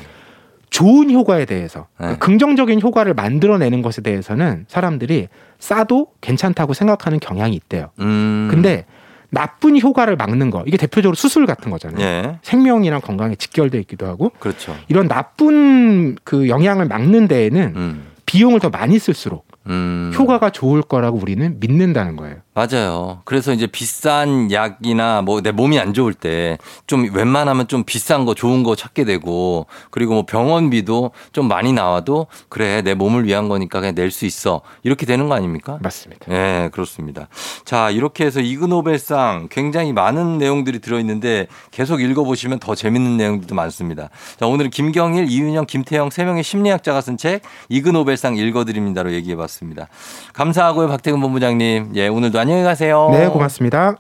좋은 0.69 1.11
효과에 1.11 1.47
대해서 1.47 1.81
네. 1.81 1.87
그러니까 1.99 2.27
긍정적인 2.27 2.83
효과를 2.83 3.15
만들어내는 3.15 3.81
것에 3.81 4.03
대해서는 4.03 4.67
사람들이 4.69 5.29
싸도 5.59 6.09
괜찮다고 6.21 6.75
생각하는 6.75 7.19
경향이 7.21 7.55
있대요. 7.57 7.89
음. 8.01 8.49
근데 8.51 8.85
나쁜 9.31 9.81
효과를 9.81 10.17
막는 10.17 10.51
거 10.51 10.65
이게 10.67 10.77
대표적으로 10.77 11.15
수술 11.15 11.47
같은 11.47 11.71
거잖아요. 11.71 12.05
예. 12.05 12.39
생명이랑 12.43 13.01
건강에 13.01 13.35
직결돼 13.35 13.79
있기도 13.81 14.07
하고 14.07 14.31
그렇죠. 14.39 14.77
이런 14.89 15.09
나쁜 15.09 16.17
그 16.25 16.49
영향을 16.49 16.87
막는 16.87 17.29
데에는 17.29 17.73
음. 17.77 18.07
비용을 18.27 18.61
더 18.61 18.71
많이 18.71 18.99
쓸수록 18.99 19.47
음. 19.67 20.13
효과가 20.17 20.51
좋을 20.51 20.83
거라고 20.83 21.19
우리는 21.19 21.59
믿는다는 21.61 22.17
거예요. 22.17 22.37
맞아요. 22.57 23.21
그래서 23.27 23.53
이제 23.53 23.67
비싼 23.67 24.51
약이나 24.51 25.21
뭐 25.23 25.43
내 25.43 25.53
몸이 25.53 25.79
안 25.79 25.93
좋을 25.93 26.15
때 26.15 26.57
좀 26.87 27.15
웬만하면 27.15 27.69
좀 27.69 27.85
비싼 27.85 28.25
거 28.25 28.35
좋은 28.35 28.63
거 28.63 28.75
찾게 28.75 29.05
되고 29.05 29.67
그리고 29.91 30.15
뭐 30.15 30.25
병원비도 30.25 31.11
좀 31.33 31.49
많이 31.49 31.73
나와도 31.75 32.29
그래 32.49 32.81
내 32.83 32.95
몸을 32.95 33.27
위한 33.27 33.49
거니까 33.49 33.81
그냥 33.81 33.95
낼 33.95 34.11
수 34.11 34.25
있어 34.25 34.63
이렇게 34.85 35.05
되는 35.05 35.29
거 35.29 35.35
아닙니까? 35.35 35.79
맞습니다. 35.83 36.27
네, 36.29 36.71
그렇습니다. 36.73 37.29
자, 37.67 37.91
이렇게 37.91 38.25
해서 38.25 38.41
이그노벨상 38.41 39.49
굉장히 39.51 39.93
많은 39.93 40.39
내용들이 40.39 40.79
들어있는데 40.79 41.49
계속 41.73 42.01
읽어보시면 42.01 42.61
더 42.61 42.75
재밌는 42.75 43.17
내용들도 43.19 43.55
많습니다. 43.55 44.09
자, 44.41 44.47
오늘은 44.47 44.71
김경일, 44.71 45.29
이윤영, 45.29 45.67
김태영 45.67 46.09
세 46.11 46.25
명의 46.25 46.43
심리학자가 46.43 47.01
쓴 47.03 47.19
책 47.19 47.43
이그노벨상 47.69 48.37
읽어드립니다로 48.37 49.13
얘기해봤습니다. 49.13 49.89
감사하고요, 50.33 50.89
박태근 50.89 51.21
본부장님. 51.21 51.93
예, 51.97 52.09
오늘도 52.09 52.39
안녕히 52.47 52.63
가세요. 52.63 53.09
네, 53.11 53.27
고맙습니다. 53.27 53.97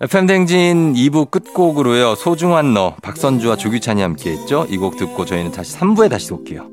FM댕진 0.00 0.92
2부 0.94 1.28
끝곡으로요, 1.32 2.14
소중한 2.14 2.72
너, 2.72 2.94
박선주와 3.02 3.56
조규찬이 3.56 4.00
함께 4.00 4.30
했죠. 4.30 4.64
이 4.70 4.76
곡 4.78 4.96
듣고 4.96 5.24
저희는 5.24 5.50
다시 5.50 5.76
3부에 5.76 6.08
다시 6.08 6.32
올게요. 6.32 6.68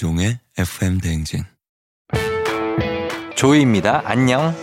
조우종의 0.00 0.38
FM 0.56 0.98
대행진. 0.98 1.44
조이입니다. 3.36 4.02
안녕. 4.06 4.54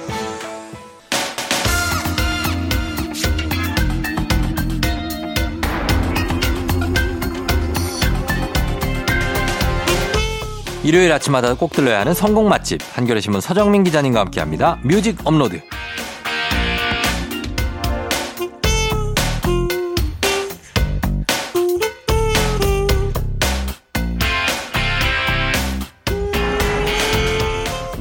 일요일 10.83 11.11
아침마다 11.11 11.53
꼭 11.53 11.71
들러야 11.71 11.99
하는 11.99 12.15
성공 12.15 12.49
맛집 12.49 12.81
한겨레 12.93 13.21
신문 13.21 13.39
서정민 13.39 13.83
기자님과 13.83 14.19
함께합니다. 14.21 14.79
뮤직 14.83 15.19
업로드. 15.23 15.61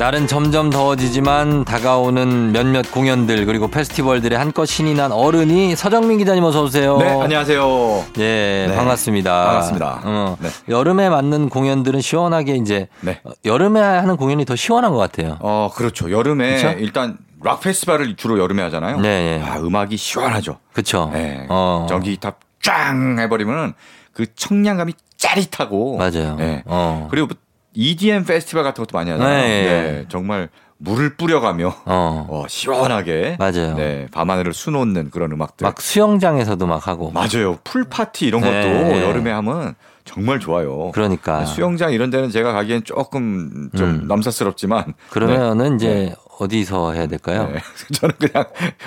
날은 0.07 0.29
점점 0.29 0.71
더워지지만 0.71 1.65
다가오는 1.65 2.53
몇몇 2.53 2.93
공연들 2.93 3.45
그리고 3.45 3.67
페스티벌들의 3.67 4.39
한껏 4.39 4.65
신이 4.65 4.95
난 4.95 5.11
어른이 5.11 5.75
서정민 5.75 6.19
기자님 6.19 6.45
어서 6.45 6.63
오세요. 6.63 6.97
네, 6.99 7.09
안녕하세요. 7.09 8.05
예, 8.19 8.67
네, 8.69 8.77
반갑습니다. 8.77 9.47
반갑습니다. 9.47 10.03
어, 10.05 10.37
네. 10.39 10.49
여름에 10.69 11.09
맞는 11.09 11.49
공연들은 11.49 12.01
시원하게 12.03 12.55
이제 12.55 12.87
네. 13.01 13.19
어, 13.25 13.31
여름에 13.45 13.81
하는 13.81 14.17
공연이 14.17 14.45
더 14.45 14.55
시원한 14.55 14.93
것 14.93 14.99
같아요. 14.99 15.39
어, 15.41 15.73
그렇죠. 15.75 16.09
여름에 16.13 16.59
그렇죠? 16.61 16.79
일단 16.79 17.19
락 17.43 17.63
페스티벌을 17.63 18.15
주로 18.15 18.39
여름에 18.39 18.63
하잖아요. 18.63 19.01
네, 19.01 19.41
네. 19.41 19.45
아, 19.45 19.59
음악이 19.59 19.97
시원하죠. 19.97 20.61
그렇죠. 20.73 21.11
네. 21.13 21.47
어. 21.49 21.87
전기 21.89 22.17
탑짱 22.19 23.19
해버리면은 23.19 23.75
그 24.13 24.33
청량감이 24.37 24.93
짜릿하고 25.17 25.97
맞아요. 25.97 26.37
네. 26.37 26.63
어. 26.67 27.09
그리고 27.11 27.27
뭐 27.27 27.37
EDM 27.77 28.25
페스티벌 28.25 28.65
같은 28.65 28.83
것도 28.83 28.97
많이 28.97 29.11
하잖아요. 29.11 29.43
네. 29.43 29.63
네, 29.63 30.05
정말 30.09 30.49
물을 30.79 31.17
뿌려가며 31.17 31.75
어. 31.85 32.27
어, 32.29 32.45
시원하게 32.49 33.37
맞아요. 33.39 33.75
네, 33.77 34.09
밤하늘을 34.13 34.53
수놓는 34.53 35.11
그런 35.11 35.33
음악들. 35.33 35.65
막 35.65 35.81
수영장에서도 35.81 36.67
막 36.67 36.87
하고. 36.89 37.11
맞아요. 37.13 37.59
풀 37.65 37.85
파티 37.85 38.27
이런 38.27 38.41
것도 38.41 38.53
네. 38.53 39.03
여름에 39.03 39.31
하면 39.31 39.75
정말 40.05 40.39
좋아요. 40.41 40.91
그러니까. 40.93 41.45
수영장 41.45 41.93
이런 41.93 42.11
데는 42.11 42.31
제가 42.31 42.53
가기엔 42.53 42.85
조금 42.85 43.71
좀 43.77 43.89
음. 44.03 44.09
남사스럽지만 44.09 44.95
그러면은 45.11 45.77
이제 45.77 46.15
어디서 46.39 46.93
해야 46.93 47.07
될까요? 47.07 47.49
네. 47.53 47.61
저는 47.95 48.15
그냥 48.19 48.45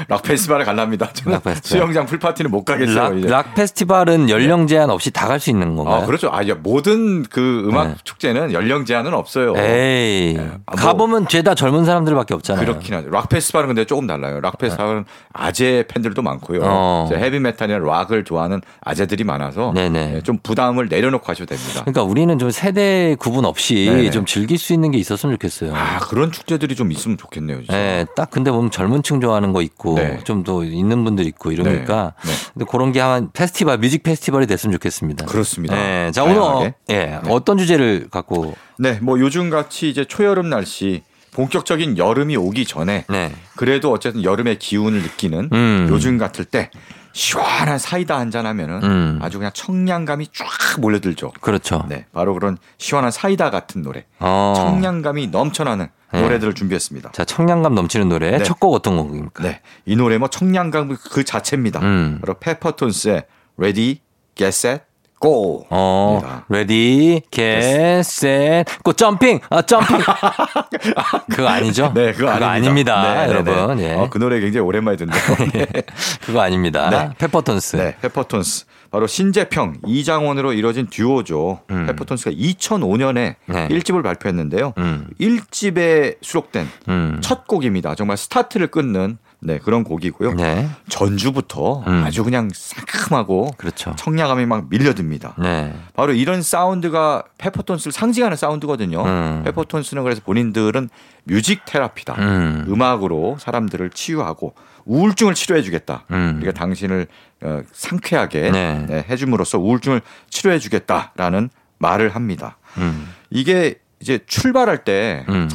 락 0.07 0.21
페스티벌에 0.23 0.63
갈랍니다. 0.65 1.11
저는 1.13 1.39
락. 1.43 1.57
수영장 1.63 2.05
풀 2.05 2.19
파티는 2.19 2.51
못 2.51 2.63
가겠어요. 2.63 2.95
락. 3.21 3.29
락 3.29 3.55
페스티벌은 3.55 4.29
연령 4.29 4.67
제한 4.67 4.89
없이 4.89 5.11
다 5.11 5.27
갈 5.27 5.39
수 5.39 5.49
있는 5.49 5.75
건가요? 5.75 6.03
아, 6.03 6.05
그렇죠. 6.05 6.29
아, 6.31 6.47
야, 6.47 6.55
모든 6.61 7.23
그 7.23 7.63
음악 7.67 7.87
네. 7.89 7.95
축제는 8.03 8.51
연령 8.53 8.85
제한은 8.85 9.13
없어요. 9.13 9.53
에이. 9.57 10.33
네. 10.37 10.51
아, 10.65 10.75
뭐- 10.75 10.85
가보면 10.85 11.27
죄다 11.27 11.55
젊은 11.55 11.85
사람들밖에 11.85 12.33
없잖아요. 12.33 12.65
그렇긴 12.65 12.93
하죠. 12.95 13.09
락 13.09 13.29
페스티벌은 13.29 13.67
근데 13.67 13.85
조금 13.85 14.05
달라요. 14.07 14.39
락 14.41 14.57
페스티벌은 14.57 15.05
아재 15.33 15.85
팬들도 15.87 16.21
많고요. 16.21 16.59
어. 16.63 17.05
이제 17.09 17.15
헤비 17.19 17.39
메탈이나 17.39 17.79
락을 17.79 18.23
좋아하는 18.25 18.61
아재들이 18.81 19.23
많아서 19.23 19.71
네네. 19.75 20.11
네, 20.13 20.21
좀 20.21 20.37
부담을 20.41 20.87
내려놓고 20.89 21.25
하셔도 21.27 21.55
됩니다. 21.55 21.81
그러니까 21.81 22.03
우리는 22.03 22.37
좀 22.39 22.51
세대 22.51 23.15
구분 23.19 23.45
없이 23.45 23.85
네네. 23.89 24.11
좀 24.11 24.25
즐길 24.25 24.57
수 24.57 24.73
있는 24.73 24.91
게 24.91 24.97
있었으면 24.97 25.35
좋겠어요. 25.35 25.73
아, 25.75 25.99
그런 25.99 26.31
축제들이 26.31 26.75
좀 26.75 26.91
있으면 26.91 27.17
좋겠 27.17 27.38
네요. 27.45 27.57
진짜. 27.59 27.73
네, 27.73 28.05
딱 28.15 28.29
근데 28.29 28.51
보면 28.51 28.71
젊은 28.71 29.03
층 29.03 29.19
좋아하는 29.21 29.51
거 29.53 29.61
있고 29.61 29.95
네. 29.95 30.19
좀더 30.23 30.63
있는 30.63 31.03
분들 31.03 31.25
있고 31.27 31.51
이러니까 31.51 32.13
네. 32.23 32.31
네. 32.31 32.37
근데 32.53 32.65
그런 32.69 32.91
게 32.91 32.99
한 32.99 33.29
페스티벌 33.33 33.77
뮤직 33.77 34.03
페스티벌이 34.03 34.45
됐으면 34.45 34.73
좋겠습니다. 34.73 35.25
그렇습니다. 35.25 35.75
네, 35.75 36.11
자 36.11 36.23
오늘 36.23 36.37
어. 36.39 36.71
예, 36.89 37.19
어떤 37.29 37.57
주제를 37.57 38.07
갖고 38.11 38.53
네, 38.77 38.99
뭐 39.01 39.19
요즘 39.19 39.49
같이 39.49 39.89
이제 39.89 40.05
초여름 40.05 40.49
날씨 40.49 41.03
본격적인 41.31 41.97
여름이 41.97 42.35
오기 42.37 42.65
전에 42.65 43.05
네. 43.07 43.31
그래도 43.55 43.91
어쨌든 43.91 44.23
여름의 44.23 44.59
기운을 44.59 45.01
느끼는 45.01 45.49
음. 45.53 45.87
요즘 45.89 46.17
같을 46.17 46.43
때 46.45 46.69
시원한 47.13 47.79
사이다 47.79 48.17
한잔 48.17 48.45
하면은 48.45 48.83
음. 48.83 49.19
아주 49.21 49.37
그냥 49.37 49.51
청량감이 49.53 50.27
쫙 50.33 50.79
몰려들죠. 50.79 51.31
그렇죠. 51.41 51.85
네, 51.89 52.05
바로 52.13 52.33
그런 52.33 52.57
시원한 52.77 53.11
사이다 53.11 53.49
같은 53.49 53.81
노래. 53.81 54.05
어. 54.19 54.53
청량감이 54.55 55.27
넘쳐나는 55.27 55.87
네. 56.11 56.21
노래들을 56.21 56.53
준비했습니다. 56.53 57.11
자 57.11 57.25
청량감 57.25 57.75
넘치는 57.75 58.09
노래 58.09 58.37
네. 58.37 58.43
첫곡 58.43 58.73
어떤 58.73 58.97
곡입니까? 58.97 59.43
네, 59.43 59.61
이 59.85 59.95
노래 59.95 60.17
뭐 60.17 60.27
청량감 60.27 60.97
그 61.11 61.23
자체입니다. 61.23 61.79
음. 61.81 62.19
바로 62.21 62.35
페퍼톤스의 62.39 63.25
Ready, 63.57 63.99
Get 64.35 64.49
Set, 64.49 64.83
Go. 65.21 65.65
어, 65.69 66.19
입니다. 66.21 66.45
Ready, 66.47 67.21
Get, 67.29 68.03
Set, 68.03 68.65
Go 68.83 68.93
jumping, 68.93 69.39
아 69.49 69.61
jumping. 69.61 69.97
그거 71.29 71.47
아니죠? 71.47 71.91
네, 71.93 72.13
그거, 72.13 72.29
아닙니다. 72.29 72.49
아닙니다, 72.49 73.03
네, 73.03 73.25
네, 73.25 73.29
여러분. 73.29 73.77
네. 73.77 73.83
예, 73.83 73.93
어, 73.95 74.09
그 74.09 74.17
노래 74.17 74.39
굉장히 74.39 74.65
오랜만에. 74.65 74.97
네. 74.97 75.67
그거 76.23 76.39
아닙니다. 76.41 76.89
네. 76.89 77.09
페퍼톤스. 77.17 77.75
네, 77.75 77.95
페퍼톤스. 78.01 78.65
바로 78.91 79.07
신재평, 79.07 79.77
이장원으로 79.85 80.53
이뤄진 80.53 80.87
듀오죠. 80.87 81.61
음. 81.69 81.85
페퍼톤스가 81.85 82.31
2005년에 82.31 83.35
네. 83.45 83.67
1집을 83.67 84.03
발표했는데요. 84.03 84.73
음. 84.77 85.07
1집에 85.19 86.17
수록된 86.21 86.67
음. 86.87 87.19
첫 87.21 87.47
곡입니다. 87.47 87.95
정말 87.95 88.17
스타트를 88.17 88.67
끊는 88.67 89.17
네, 89.41 89.57
그런 89.57 89.85
곡이고요. 89.85 90.33
네, 90.33 90.67
전주부터 90.89 91.83
음. 91.87 92.03
아주 92.05 92.25
그냥 92.25 92.49
상큼하고 92.53 93.51
그렇죠. 93.57 93.95
청량감이 93.95 94.45
막 94.45 94.65
밀려듭니다. 94.69 95.35
네, 95.39 95.73
바로 95.95 96.11
이런 96.11 96.41
사운드가 96.41 97.23
페퍼톤스를 97.37 97.93
상징하는 97.93 98.35
사운드거든요. 98.35 99.01
음. 99.01 99.41
페퍼톤스는 99.45 100.03
그래서 100.03 100.21
본인들은 100.25 100.89
music 101.23 101.63
therapy다. 101.65 102.15
음. 102.15 102.65
음악으로 102.67 103.37
사람들을 103.39 103.91
치유하고 103.91 104.55
우울증을 104.83 105.35
치료해 105.35 105.61
주겠다. 105.61 106.03
음. 106.11 106.35
우리가 106.37 106.51
당신을 106.51 107.03
어, 107.03 107.28
상쾌하게 107.71 108.51
네. 108.51 108.85
네, 108.87 109.05
해줌으로써 109.09 109.57
우울증을 109.57 110.01
치료해주겠다라는 110.29 111.49
말을 111.77 112.15
합니다. 112.15 112.57
음, 112.77 113.09
이게 113.29 113.75
이제 113.99 114.19
출발할 114.27 114.83
때 114.83 115.25
음, 115.29 115.49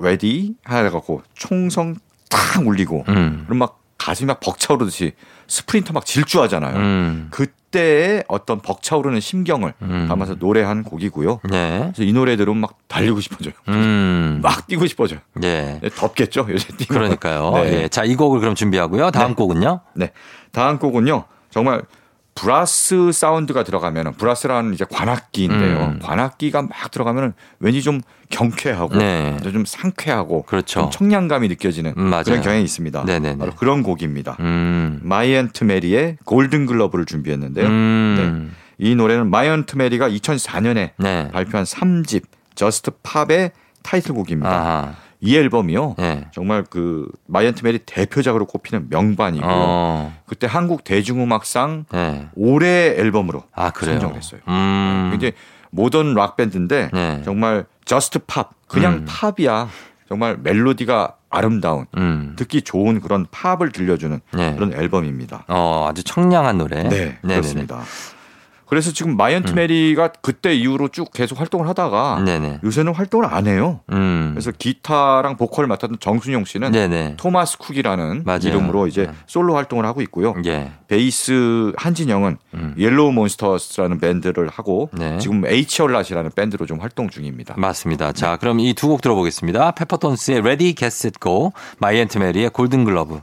ready 0.00 0.54
하고 0.64 1.22
총성 1.34 1.96
탁 2.28 2.66
울리고 2.66 3.04
음, 3.08 3.44
그럼 3.46 3.58
막 3.58 3.80
가슴이 3.98 4.26
막 4.26 4.40
벅차오르듯이 4.40 5.12
스프린터 5.46 5.92
막 5.92 6.04
질주하잖아요. 6.04 6.76
음, 6.76 7.28
그때의 7.30 8.24
어떤 8.28 8.60
벅차오르는 8.60 9.20
심경을 9.20 9.74
음. 9.82 10.06
담아서 10.08 10.34
노래한 10.34 10.84
곡이고요. 10.84 11.40
네, 11.50 11.78
그래서 11.78 12.02
이 12.02 12.12
노래 12.12 12.36
들으면 12.36 12.60
막 12.60 12.78
달리고 12.88 13.20
싶어져요. 13.20 13.54
음, 13.68 14.40
막 14.42 14.66
뛰고 14.66 14.86
싶어져요. 14.86 15.20
네. 15.34 15.78
네, 15.82 15.88
덥겠죠 15.90 16.46
요새 16.50 16.68
뛰면. 16.76 16.88
그러니까요. 16.88 17.52
네. 17.54 17.82
예. 17.82 17.88
자, 17.88 18.04
이 18.04 18.14
곡을 18.14 18.40
그럼 18.40 18.54
준비하고요. 18.54 19.10
다음 19.10 19.30
네. 19.30 19.34
곡은요? 19.34 19.80
네. 19.94 20.12
다음 20.54 20.78
곡은요. 20.78 21.24
정말 21.50 21.82
브라스 22.34 23.12
사운드가 23.12 23.62
들어가면은 23.62 24.12
브라스라는 24.14 24.74
이제 24.74 24.84
관악기인데요. 24.90 25.78
음. 25.84 25.98
관악기가 26.02 26.62
막 26.62 26.90
들어가면은 26.90 27.32
왠지 27.60 27.82
좀 27.82 28.00
경쾌하고 28.30 28.96
네. 28.96 29.36
좀 29.42 29.64
상쾌하고 29.64 30.42
그렇죠. 30.42 30.80
좀 30.80 30.90
청량감이 30.90 31.48
느껴지는 31.48 31.94
음. 31.96 32.10
그런 32.24 32.40
경향이 32.42 32.64
있습니다. 32.64 33.04
네네네. 33.04 33.38
바로 33.38 33.52
그런 33.54 33.82
곡입니다. 33.82 34.36
음, 34.40 35.00
마이언트 35.02 35.64
메리의 35.64 36.18
Golden 36.24 36.66
Glove를 36.66 37.04
준비했는데요. 37.04 37.66
음, 37.66 38.54
이 38.78 38.96
노래는 38.96 39.30
마이언트 39.30 39.76
메리가 39.76 40.08
2004년에 40.08 40.90
네. 40.96 41.28
발표한 41.32 41.64
3집 41.64 42.24
Just 42.56 42.90
Pop의 43.02 43.52
타이틀곡입니다. 43.82 44.50
아하, 44.50 44.94
이 45.24 45.36
앨범이요. 45.36 45.94
네. 45.96 46.26
정말 46.32 46.64
그 46.68 47.08
마이언트 47.26 47.64
메리 47.64 47.78
대표작으로 47.78 48.44
꼽히는 48.44 48.88
명반이고요. 48.90 49.50
어, 49.50 50.16
그때 50.26 50.46
한국 50.46 50.84
대중음악상 50.84 51.86
네. 51.90 52.28
올해 52.36 52.94
앨범으로 52.98 53.42
아, 53.54 53.72
했어요. 54.14 54.40
음, 54.48 55.08
굉장히 55.12 55.32
모던 55.70 56.12
락 56.12 56.36
밴드인데 56.36 56.90
네. 56.92 57.22
정말 57.24 57.64
Just 57.86 58.20
Pop 58.26 58.50
그냥 58.68 58.92
음. 58.92 59.06
팝이야. 59.08 59.68
정말 60.06 60.36
멜로디가 60.42 61.16
아름다운 61.30 61.86
음, 61.96 62.34
듣기 62.36 62.60
좋은 62.60 63.00
그런 63.00 63.26
팝을 63.30 63.72
들려주는 63.72 64.20
네. 64.34 64.54
그런 64.54 64.74
앨범입니다. 64.74 65.44
어, 65.48 65.88
아주 65.88 66.04
청량한 66.04 66.58
노래. 66.58 66.82
네, 66.82 66.88
네네네. 66.90 67.18
그렇습니다. 67.22 67.82
그래서 68.66 68.92
지금 68.92 69.16
마이언트 69.16 69.52
메리가 69.52 70.08
그때 70.22 70.54
이후로 70.54 70.88
쭉 70.88 71.10
계속 71.12 71.40
활동을 71.40 71.68
하다가 71.68 72.22
네네. 72.24 72.60
요새는 72.64 72.94
활동을 72.94 73.26
안 73.26 73.46
해요. 73.46 73.80
음, 73.92 74.30
그래서 74.34 74.50
기타랑 74.52 75.36
보컬을 75.36 75.68
맡았던 75.68 75.98
정순용 76.00 76.44
씨는 76.44 76.72
네네. 76.72 77.16
토마스 77.16 77.58
쿡이라는 77.58 78.22
맞아요. 78.24 78.40
이름으로 78.44 78.86
이제 78.86 79.06
네. 79.06 79.12
솔로 79.26 79.54
활동을 79.56 79.84
하고 79.86 80.00
있고요. 80.02 80.34
예. 80.46 80.72
베이스 80.88 81.72
한진영은 81.76 82.36
음. 82.54 82.74
옐로우 82.78 83.12
몬스터스라는 83.12 84.00
밴드를 84.00 84.48
하고 84.48 84.88
네. 84.92 85.18
지금 85.18 85.42
H 85.42 85.50
a 85.50 85.57
lot이라는 85.57 86.34
밴드로 86.34 86.66
좀 86.66 86.80
활동 86.80 87.08
중입니다. 87.10 87.54
맞습니다. 87.58 88.06
네. 88.06 88.12
자, 88.12 88.36
그럼 88.36 88.60
이 88.60 88.72
두 88.74 88.88
곡 88.88 89.00
들어보겠습니다. 89.02 89.72
페퍼톤스의 89.72 90.38
Ready, 90.40 90.74
Get, 90.74 90.86
Set, 90.86 91.18
Go, 91.22 91.52
마이언트 91.78 92.18
메리의 92.18 92.50
Golden 92.50 92.84
Glove. 92.84 93.20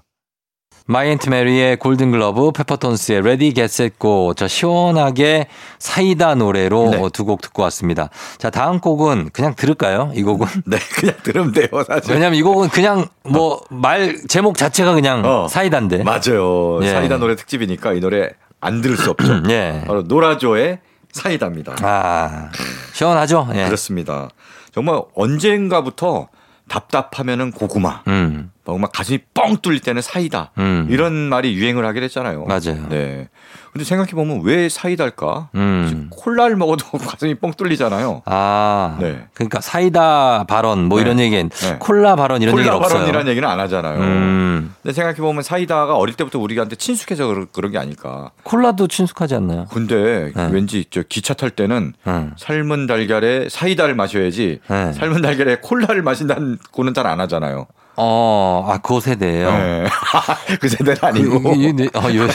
마이언트 0.87 1.29
메리의 1.29 1.77
Golden 1.77 2.11
Glove, 2.11 2.51
페퍼톤스의 2.51 3.21
Set, 3.59 3.95
Go. 3.99 4.33
자, 4.33 4.47
시원하게 4.47 5.47
사이다 5.79 6.35
노래로 6.35 6.89
네. 6.89 7.09
두곡 7.13 7.41
듣고 7.41 7.61
왔습니다. 7.63 8.09
자, 8.37 8.49
다음 8.49 8.79
곡은 8.79 9.29
그냥 9.31 9.55
들을까요? 9.55 10.11
이 10.15 10.23
곡은? 10.23 10.47
네, 10.65 10.77
그냥 10.95 11.15
들으면 11.23 11.51
돼요, 11.51 11.67
사실. 11.87 12.13
왜냐면 12.13 12.37
이 12.37 12.41
곡은 12.41 12.69
그냥 12.69 13.07
뭐말 13.23 14.17
제목 14.27 14.57
자체가 14.57 14.93
그냥 14.93 15.23
어. 15.25 15.47
사이다인데. 15.47 16.03
맞아요. 16.03 16.79
예. 16.83 16.89
사이다 16.89 17.17
노래 17.17 17.35
특집이니까 17.35 17.93
이 17.93 17.99
노래 17.99 18.29
안 18.59 18.81
들을 18.81 18.97
수 18.97 19.11
없죠. 19.11 19.43
예. 19.49 19.83
바로 19.85 20.01
노라조의 20.03 20.79
사이다입니다. 21.11 21.75
아, 21.81 22.49
시원하죠? 22.93 23.49
예. 23.53 23.65
그렇습니다. 23.65 24.29
정말 24.73 25.01
언젠가부터 25.15 26.29
답답하면은 26.69 27.51
고구마, 27.51 28.01
음, 28.07 28.51
막 28.65 28.91
가슴이 28.91 29.19
뻥 29.33 29.57
뚫릴 29.57 29.79
때는 29.81 30.01
사이다. 30.01 30.51
음. 30.59 30.87
이런 30.89 31.13
말이 31.13 31.53
유행을 31.55 31.85
하게 31.85 31.99
됐잖아요. 32.01 32.45
맞아요. 32.45 32.87
네. 32.89 33.27
근데 33.73 33.85
생각해 33.85 34.11
보면 34.11 34.41
왜 34.43 34.67
사이다일까? 34.69 35.49
음. 35.55 36.07
콜라를 36.11 36.57
먹어도 36.57 36.85
가슴이 36.99 37.35
뻥 37.35 37.51
뚫리잖아요. 37.53 38.21
아, 38.25 38.97
네. 38.99 39.25
그러니까 39.33 39.61
사이다 39.61 40.43
발언 40.47 40.83
뭐 40.85 40.99
네. 40.99 41.05
이런 41.05 41.19
얘기는 41.19 41.49
네. 41.49 41.75
콜라 41.79 42.15
발언 42.17 42.41
이런 42.41 42.53
얘기는 42.57 42.65
콜라 42.65 42.77
없어요. 42.77 42.99
발언이라는 42.99 43.31
얘기는 43.31 43.47
안 43.47 43.59
하잖아요. 43.61 43.99
음, 43.99 44.73
근데 44.81 44.93
생각해 44.93 45.17
보면 45.17 45.41
사이다가 45.41 45.95
어릴 45.95 46.15
때부터 46.15 46.37
우리한테 46.39 46.75
친숙해서 46.75 47.27
그런- 47.51 47.71
게 47.71 47.77
아닐까. 47.77 48.31
콜라도 48.43 48.87
친숙하지 48.89 49.35
않나요? 49.35 49.65
근데 49.71 50.33
네. 50.35 50.49
왠지 50.51 50.83
저 50.89 51.01
기차 51.07 51.33
탈 51.33 51.49
때는 51.49 51.93
응. 52.07 52.33
삶은 52.37 52.85
달걀에 52.87 53.47
사이다를 53.49 53.95
마셔야지 53.95 54.59
네. 54.67 54.91
삶은 54.93 55.21
달걀에 55.21 55.57
콜라를 55.61 56.01
마신다고는 56.01 56.93
잘 56.93 57.07
안 57.07 57.21
하잖아요. 57.21 57.67
어, 58.03 58.65
아, 58.67 58.79
그 58.79 58.99
세대예요. 58.99 59.51
네. 59.51 59.83
그 60.59 60.67
세대는 60.67 60.95
그, 60.99 61.05
아니고. 61.05 61.53
이- 61.53 61.65
이- 61.83 61.89
어, 61.95 62.13
요, 62.15 62.27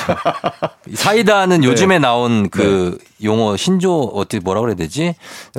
사이다는 0.95 1.63
네. 1.63 1.67
요즘에 1.67 1.99
나온 1.99 2.49
그 2.51 2.97
용어 3.25 3.57
신조 3.57 4.13
어떻게 4.15 4.39
뭐라 4.39 4.61
그래야 4.61 4.77
되지? 4.77 5.15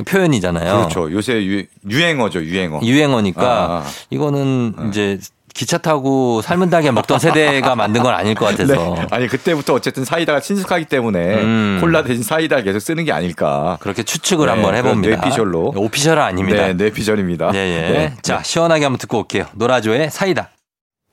표현이잖아요. 0.08 0.78
그렇죠. 0.78 1.12
요새 1.12 1.44
유, 1.44 1.66
유행어죠, 1.90 2.40
유행어. 2.42 2.80
유행어니까 2.84 3.42
아, 3.44 3.78
아. 3.80 3.86
이거는 4.10 4.76
이제 4.88 5.20
기차 5.58 5.80
타고 5.80 6.44
삶은 6.44 6.70
달걀 6.70 6.94
먹던 6.94 7.18
세대가 7.18 7.76
만든 7.76 8.04
건 8.04 8.14
아닐 8.14 8.36
것 8.36 8.46
같아서. 8.46 8.74
네. 8.96 9.08
아니 9.10 9.28
그때부터 9.28 9.74
어쨌든 9.74 10.06
사이다가 10.06 10.40
친숙하기 10.40 10.86
때문에 10.86 11.42
음. 11.42 11.78
콜라 11.82 12.04
대신 12.04 12.22
사이다를 12.22 12.64
계속 12.64 12.80
쓰는 12.80 13.06
게 13.06 13.12
아닐까. 13.12 13.78
그렇게 13.82 14.04
추측을 14.04 14.46
네, 14.46 14.52
한번 14.52 14.76
해봅니다. 14.76 15.16
뇌피셜로. 15.16 15.74
오피셜은 15.76 16.22
아닙니다. 16.22 16.68
네, 16.68 16.74
뇌피셜입니다. 16.74 17.52
예, 17.56 17.58
예. 17.58 17.92
네. 17.92 18.14
자, 18.22 18.44
시원하게 18.44 18.86
한번 18.86 19.00
듣고 19.00 19.18
올게요. 19.18 19.48
노라조의 19.56 20.12
사이다. 20.12 20.52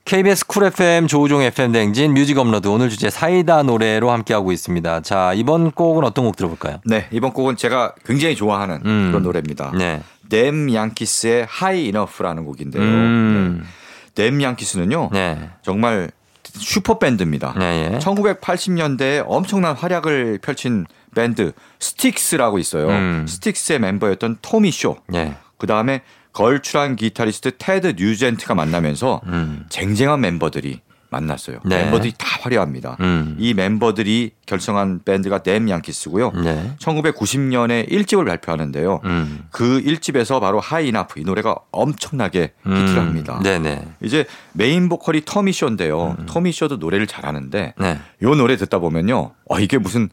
KBS 0.05 0.47
쿨 0.47 0.65
FM 0.65 1.07
조우종 1.07 1.41
FM 1.41 1.73
대행진 1.73 2.13
뮤직 2.13 2.37
업로드 2.37 2.69
오늘 2.69 2.91
주제 2.91 3.09
사이다 3.09 3.63
노래로 3.63 4.11
함께하고 4.11 4.53
있습니다. 4.53 5.01
자, 5.01 5.33
이번 5.35 5.71
곡은 5.71 6.05
어떤 6.05 6.27
곡 6.27 6.37
들어볼까요? 6.37 6.81
네, 6.85 7.07
이번 7.11 7.33
곡은 7.33 7.57
제가 7.57 7.95
굉장히 8.05 8.37
좋아하는 8.37 8.83
음. 8.85 9.07
그런 9.09 9.23
노래입니다. 9.23 9.73
네. 9.75 10.03
댐 10.29 10.73
양키스의 10.75 11.47
High 11.49 11.87
Enough라는 11.87 12.45
곡인데요. 12.45 12.83
음. 12.83 13.63
네. 13.63 13.84
댐 14.15 14.41
양키스는요. 14.43 15.11
네. 15.13 15.51
정말 15.63 16.11
슈퍼 16.45 16.99
밴드입니다. 16.99 17.55
네, 17.59 17.93
예. 17.95 17.99
1980년대에 17.99 19.25
엄청난 19.27 19.75
활약을 19.75 20.39
펼친 20.41 20.87
밴드 21.15 21.53
스틱스라고 21.81 22.59
있어요. 22.59 22.89
음. 22.89 23.27
스틱스의 23.29 23.81
멤버였던 23.81 24.39
토미 24.43 24.71
쇼. 24.71 24.97
네. 25.09 25.35
그 25.59 25.67
다음에 25.67 26.03
걸출한 26.33 26.97
기타리스트 26.97 27.57
테드 27.57 27.95
뉴젠트가 27.97 28.55
만나면서 28.55 29.21
음. 29.27 29.67
쟁쟁한 29.69 30.21
멤버들이 30.21 30.81
만났어요. 31.15 31.59
네. 31.65 31.85
멤버들이 31.85 32.13
다 32.19 32.39
화려합니다. 32.41 32.97
음. 33.01 33.37
이 33.39 33.55
멤버들이 33.55 34.33
결성한 34.47 35.01
밴드가 35.05 35.43
댐 35.43 35.69
양키스고요. 35.69 36.33
네. 36.43 36.75
1990년에 36.79 37.89
1집을 37.91 38.27
발표하는데요. 38.27 39.01
음. 39.05 39.45
그 39.51 39.81
1집에서 39.83 40.41
바로 40.41 40.61
High 40.61 40.89
Enough 40.89 41.21
이 41.21 41.25
노래가 41.25 41.57
엄청나게 41.71 42.53
히트를 42.65 42.99
합니다. 42.99 43.41
네네. 43.43 43.87
이제 44.03 44.25
메인 44.53 44.89
보컬이 44.89 45.23
토미 45.25 45.53
쇼인데요. 45.53 46.17
토미 46.27 46.53
쇼도 46.53 46.77
노래를 46.77 47.07
잘하는데 47.07 47.75
네. 47.79 47.99
요 48.23 48.35
노래 48.35 48.57
듣다 48.57 48.79
보면요. 48.79 49.33
어, 49.49 49.61
이게 49.61 49.79
무슨 49.79 50.11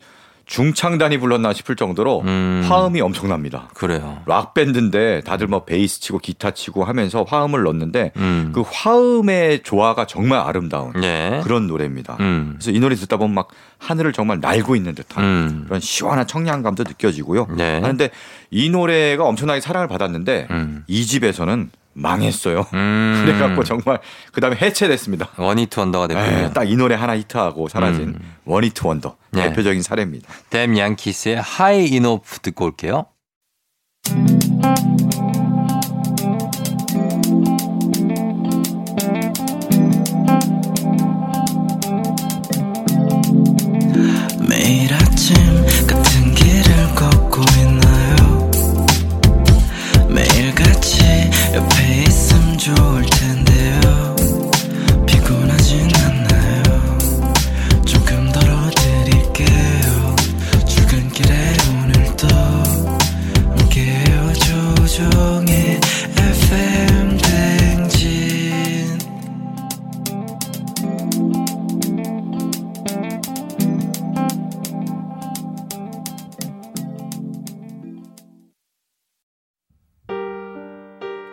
중창단이 0.51 1.17
불렀나 1.17 1.53
싶을 1.53 1.77
정도로 1.77 2.23
음. 2.25 2.61
화음이 2.67 2.99
엄청납니다. 2.99 3.69
그래요. 3.73 4.21
락 4.25 4.53
밴드인데 4.53 5.21
다들 5.21 5.47
뭐 5.47 5.63
베이스 5.63 6.01
치고 6.01 6.19
기타 6.19 6.51
치고 6.51 6.83
하면서 6.83 7.23
화음을 7.23 7.63
넣는데 7.63 8.11
음. 8.17 8.51
그 8.53 8.61
화음의 8.69 9.63
조화가 9.63 10.07
정말 10.07 10.41
아름다운 10.41 10.91
네. 10.99 11.39
그런 11.45 11.67
노래입니다. 11.67 12.17
음. 12.19 12.57
그래서 12.57 12.71
이 12.71 12.81
노래 12.81 12.95
듣다 12.95 13.15
보면 13.15 13.33
막 13.33 13.47
하늘을 13.77 14.11
정말 14.11 14.41
날고 14.41 14.75
있는 14.75 14.93
듯한 14.93 15.23
음. 15.23 15.63
그런 15.67 15.79
시원한 15.79 16.27
청량감도 16.27 16.83
느껴지고요. 16.83 17.47
네. 17.55 17.79
하는데 17.79 18.09
이 18.49 18.69
노래가 18.69 19.23
엄청나게 19.23 19.61
사랑을 19.61 19.87
받았는데 19.87 20.47
음. 20.51 20.83
2집에서는 20.85 21.71
망했어요. 21.93 22.65
음. 22.73 23.23
그래갖고 23.25 23.63
정말 23.63 23.99
그 24.31 24.41
다음에 24.41 24.55
해체됐습니다. 24.55 25.29
one-hit 25.37 25.79
wonder가 25.79 26.07
됐군요. 26.07 26.53
딱이 26.53 26.75
노래 26.75 26.95
하나 26.95 27.17
히트하고 27.17 27.67
사라진 27.67 28.09
음. 28.09 28.33
one-hit 28.45 28.85
wonder 28.85 29.15
네. 29.31 29.49
대표적인 29.49 29.81
사례입니다. 29.81 30.27
댐 30.49 30.77
양키스의 30.77 31.41
High 31.41 31.85
Enough 31.87 32.39
듣고 32.39 32.65
올게요. 32.65 33.05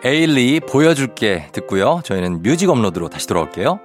에일리 0.09 0.59
보여줄게 0.59 1.49
듣고요. 1.51 2.01
저희는 2.03 2.41
뮤직 2.41 2.67
업로드로 2.67 3.09
다시 3.09 3.27
돌아올게요. 3.27 3.79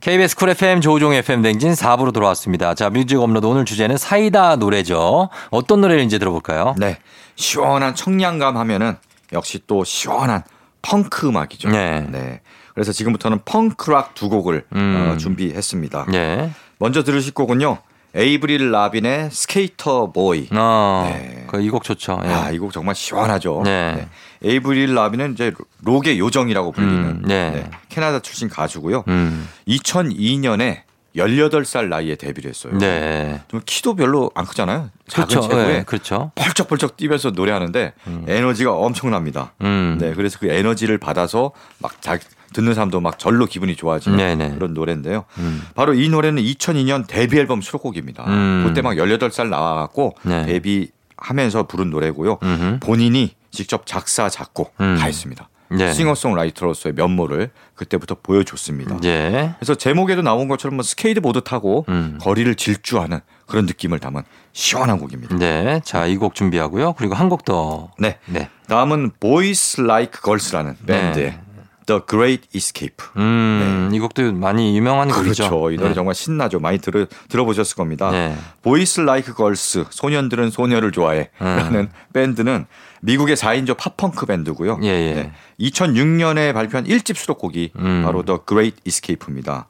KBS 0.00 0.34
쿨 0.34 0.48
FM 0.48 0.80
조우종의 0.80 1.12
FM대행진 1.12 1.74
4부로 1.74 2.12
돌아왔습니다. 2.12 2.74
자, 2.74 2.90
뮤직 2.90 3.20
업로드 3.20 3.46
오늘 3.46 3.64
주제는 3.64 3.96
사이다 3.96 4.56
노래죠. 4.56 5.28
어떤 5.50 5.82
노래를 5.82 6.02
이제 6.02 6.18
들어볼까요? 6.18 6.74
네. 6.78 6.98
시원한 7.36 7.94
청량감 7.94 8.56
하면은 8.56 8.96
역시 9.32 9.60
또 9.68 9.84
시원한 9.84 10.42
펑크 10.82 11.28
음악이죠. 11.28 11.68
네. 11.68 12.40
그래서 12.74 12.90
지금부터는 12.90 13.42
펑크락 13.44 14.14
두 14.14 14.28
곡을 14.28 14.64
음. 14.74 15.12
어, 15.12 15.16
준비했습니다. 15.16 16.06
네. 16.08 16.50
먼저 16.80 17.04
들으실 17.04 17.34
곡은요. 17.34 17.78
에이브릴 18.14 18.70
라빈의 18.72 19.30
Sk8er 19.30 20.10
Boi. 20.10 20.48
어, 20.52 21.08
네. 21.12 21.44
그 21.46 21.60
이곡 21.62 21.84
좋죠. 21.84 22.20
예. 22.24 22.28
아, 22.28 22.50
이 22.50 22.58
곡 22.58 22.72
정말 22.72 22.94
시원하죠. 22.94 23.62
네. 23.64 24.08
에이브릴 24.42 24.94
라빈은 24.94 25.32
이제 25.34 25.52
록의 25.82 26.18
요정이라고 26.18 26.72
불리는 26.72 27.04
음, 27.04 27.22
네. 27.24 27.50
네, 27.50 27.70
캐나다 27.88 28.20
출신 28.20 28.48
가수고요. 28.48 29.04
음. 29.08 29.48
2002년에 29.68 30.80
18살 31.16 31.88
나이에 31.88 32.16
데뷔를 32.16 32.50
했어요. 32.50 32.76
네. 32.78 33.40
좀 33.48 33.60
키도 33.64 33.94
별로 33.94 34.30
안 34.34 34.44
크잖아요. 34.46 34.90
작은 35.08 35.28
그렇죠. 35.28 35.48
체구에 35.48 35.66
네, 35.66 35.82
그렇죠. 35.84 36.30
펄쩍펄쩍 36.36 36.96
뛰면서 36.96 37.30
노래하는데 37.30 37.92
에너지가 38.26 38.72
엄청납니다. 38.72 39.54
음. 39.62 39.98
네, 40.00 40.14
그래서 40.14 40.38
그 40.38 40.48
에너지를 40.48 40.98
받아서 40.98 41.52
막 41.78 42.00
자, 42.00 42.18
듣는 42.52 42.74
사람도 42.74 43.00
막 43.00 43.18
절로 43.18 43.46
기분이 43.46 43.76
좋아지는 43.76 44.16
네네. 44.16 44.54
그런 44.54 44.74
노래인데요. 44.74 45.24
음. 45.38 45.62
바로 45.74 45.94
이 45.94 46.08
노래는 46.08 46.42
2002년 46.42 47.06
데뷔 47.06 47.38
앨범 47.38 47.60
수록곡입니다. 47.60 48.24
음. 48.26 48.64
그때 48.66 48.82
막 48.82 48.94
18살 48.94 49.48
나와갖고 49.48 50.16
네. 50.22 50.46
데뷔하면서 50.46 51.66
부른 51.66 51.90
노래고요. 51.90 52.38
음흠. 52.42 52.78
본인이 52.80 53.34
직접 53.50 53.84
작사, 53.86 54.28
작곡 54.28 54.74
음. 54.80 54.96
다 54.98 55.06
했습니다. 55.06 55.48
네. 55.70 55.92
싱어송라이터로서의 55.92 56.94
면모를 56.94 57.50
그때부터 57.74 58.16
보여줬습니다. 58.22 58.98
예. 59.04 59.54
그래서 59.58 59.74
제목에도 59.74 60.22
나온 60.22 60.48
것처럼 60.48 60.76
뭐 60.76 60.82
스케이트보드 60.82 61.42
타고 61.42 61.84
음. 61.88 62.18
거리를 62.20 62.52
질주하는 62.54 63.20
그런 63.46 63.66
느낌을 63.66 63.98
담은 63.98 64.22
시원한 64.52 64.98
곡입니다. 64.98 65.36
네. 65.36 65.80
자, 65.84 66.06
이 66.06 66.16
곡 66.16 66.34
준비하고요. 66.34 66.94
그리고 66.94 67.14
한 67.14 67.28
곡 67.28 67.44
더. 67.44 67.90
네. 67.98 68.18
네. 68.26 68.48
다음은 68.68 69.12
Boys 69.20 69.80
Like 69.80 70.20
Girls라는 70.22 70.76
밴드의 70.86 71.26
네. 71.30 71.40
The 71.86 72.00
Great 72.08 72.48
Escape. 72.54 72.96
음, 73.16 73.90
이 73.92 73.98
곡도 73.98 74.32
많이 74.32 74.76
유명한 74.76 75.08
곡이죠. 75.08 75.42
네. 75.44 75.48
그렇죠. 75.48 75.70
이 75.72 75.76
노래 75.76 75.88
네. 75.88 75.94
정말 75.94 76.14
신나죠. 76.14 76.60
많이 76.60 76.78
들어, 76.78 77.06
들어보셨을 77.28 77.74
겁니다. 77.76 78.10
네. 78.10 78.36
Boys 78.62 79.00
Like 79.00 79.34
Girls 79.34 79.86
소년들은 79.90 80.50
소녀를 80.50 80.92
좋아해 80.92 81.30
라는 81.38 81.90
밴드는 82.12 82.66
미국의 83.00 83.36
4인조 83.36 83.76
팝펑크 83.76 84.26
밴드고요. 84.26 84.74
음. 84.76 84.84
예, 84.84 84.88
예. 84.88 85.32
2006년에 85.60 86.52
발표한 86.52 86.84
1집 86.86 87.16
수록곡이 87.16 87.72
음. 87.76 88.02
바로 88.04 88.22
The 88.24 88.40
Great 88.46 88.76
Escape입니다. 88.84 89.68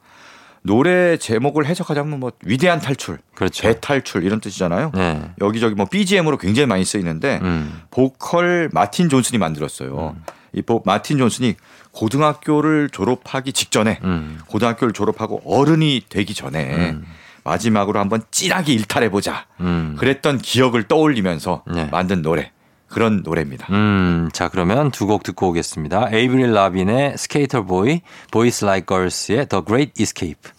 노래 0.63 1.17
제목을 1.17 1.65
해석하자면 1.65 2.19
뭐 2.19 2.31
위대한 2.45 2.79
탈출, 2.79 3.17
그렇죠. 3.33 3.63
대탈출 3.63 4.23
이런 4.23 4.39
뜻이잖아요. 4.41 4.91
네. 4.93 5.31
여기저기 5.41 5.73
뭐 5.73 5.87
BGM으로 5.87 6.37
굉장히 6.37 6.67
많이 6.67 6.85
쓰이는데 6.85 7.39
음. 7.41 7.81
보컬 7.89 8.69
마틴 8.71 9.09
존슨이 9.09 9.39
만들었어요. 9.39 10.15
이 10.53 10.61
보- 10.61 10.83
마틴 10.85 11.17
존슨이 11.17 11.55
고등학교를 11.93 12.89
졸업하기 12.91 13.53
직전에 13.53 13.99
음. 14.03 14.39
고등학교를 14.47 14.93
졸업하고 14.93 15.41
어른이 15.45 16.03
되기 16.09 16.33
전에 16.35 16.95
마지막으로 17.43 17.99
한번 17.99 18.21
찐하게 18.29 18.73
일탈해 18.73 19.09
보자. 19.09 19.47
음. 19.61 19.95
그랬던 19.97 20.37
기억을 20.39 20.83
떠올리면서 20.83 21.63
네. 21.73 21.85
만든 21.91 22.21
노래 22.21 22.51
그런 22.91 23.21
노래입니다. 23.23 23.67
음, 23.71 24.29
자, 24.33 24.49
그러면 24.49 24.91
두 24.91 25.07
곡 25.07 25.23
듣고 25.23 25.49
오겠습니다. 25.49 26.09
에이브릴 26.11 26.53
라빈의 26.53 27.17
Sk8er 27.17 27.63
Boi, 27.63 28.01
Boys 28.31 28.65
Like 28.65 28.85
Girls의 28.85 29.47
The 29.47 29.63
Great 29.65 29.93
Escape. 30.01 30.51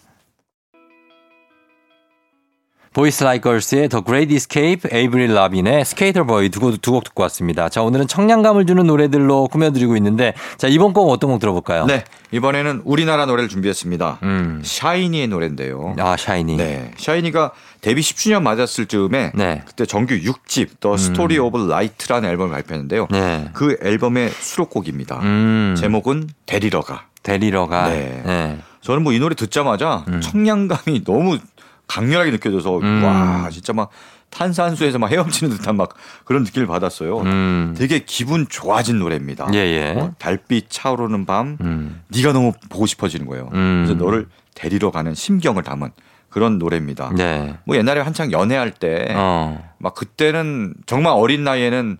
Boys 2.93 3.23
Like 3.23 3.49
Girls의 3.49 3.89
The 3.89 4.03
Great 4.05 4.35
Escape, 4.35 4.89
에이브릴 4.95 5.33
라빈의 5.33 5.83
Sk8er 5.83 6.23
Boi 6.25 6.49
두곡 6.49 6.79
두 6.81 6.91
곡 6.91 7.03
듣고 7.05 7.23
왔습니다. 7.23 7.67
자, 7.69 7.81
오늘은 7.81 8.07
청량감을 8.07 8.67
주는 8.67 8.85
노래들로 8.85 9.47
꾸며드리고 9.47 9.97
있는데 9.97 10.35
자, 10.57 10.67
이번 10.67 10.93
곡 10.93 11.09
어떤 11.09 11.31
곡 11.31 11.39
들어볼까요? 11.39 11.85
네, 11.87 12.03
이번에는 12.31 12.83
우리나라 12.85 13.25
노래를 13.25 13.49
준비했습니다. 13.49 14.19
음. 14.21 14.61
샤이니의 14.63 15.27
노래인데요. 15.27 15.95
아, 15.97 16.15
샤이니. 16.15 16.57
네, 16.57 16.91
샤이니가 16.97 17.51
데뷔 17.81 18.01
10주년 18.01 18.43
맞았을 18.43 18.85
즈음에 18.85 19.31
네. 19.33 19.63
그때 19.65 19.87
정규 19.87 20.13
6집 20.15 20.79
The 20.79 20.95
Story 20.95 21.39
of 21.39 21.67
Light라는 21.67 22.29
앨범을 22.29 22.51
발표했는데요. 22.51 23.07
네. 23.09 23.49
그 23.53 23.75
앨범의 23.81 24.29
수록곡입니다. 24.29 25.19
음. 25.23 25.75
제목은 25.79 26.29
데리러 26.45 26.81
가. 26.81 27.05
데리러 27.23 27.65
가. 27.67 27.89
네. 27.89 28.21
네. 28.23 28.57
저는 28.81 29.01
뭐 29.01 29.13
이 29.13 29.19
노래 29.19 29.33
듣자마자 29.33 30.03
음. 30.09 30.19
청량감이 30.21 31.05
너무 31.05 31.39
강렬하게 31.87 32.31
느껴져서 32.31 32.79
음. 32.79 33.03
와 33.03 33.49
진짜 33.51 33.73
막 33.73 33.89
탄산수에서 34.29 34.97
막 34.97 35.11
헤엄치는 35.11 35.55
듯한 35.57 35.77
막 35.77 35.93
그런 36.25 36.43
느낌을 36.43 36.67
받았어요. 36.67 37.19
음. 37.19 37.75
되게 37.77 37.99
기분 37.99 38.47
좋아진 38.47 38.99
노래입니다. 38.99 39.47
예, 39.53 39.57
예. 39.57 39.99
어, 39.99 40.13
달빛 40.17 40.69
차오르는 40.69 41.25
밤, 41.25 41.57
음. 41.61 42.01
네가 42.07 42.33
너무 42.33 42.53
보고 42.69 42.85
싶어지는 42.85 43.27
거예요. 43.27 43.49
음. 43.53 43.83
그래서 43.85 44.03
너를 44.03 44.27
데리러 44.55 44.91
가는 44.91 45.13
심경을 45.13 45.63
담은 45.63 45.91
그런 46.29 46.57
노래입니다. 46.57 47.11
네. 47.15 47.55
뭐 47.63 47.77
옛날에 47.77 48.01
한창 48.01 48.31
연애할 48.31 48.71
때막 48.71 49.15
어. 49.15 49.93
그때는 49.93 50.73
정말 50.87 51.13
어린 51.13 51.43
나이에는 51.43 51.99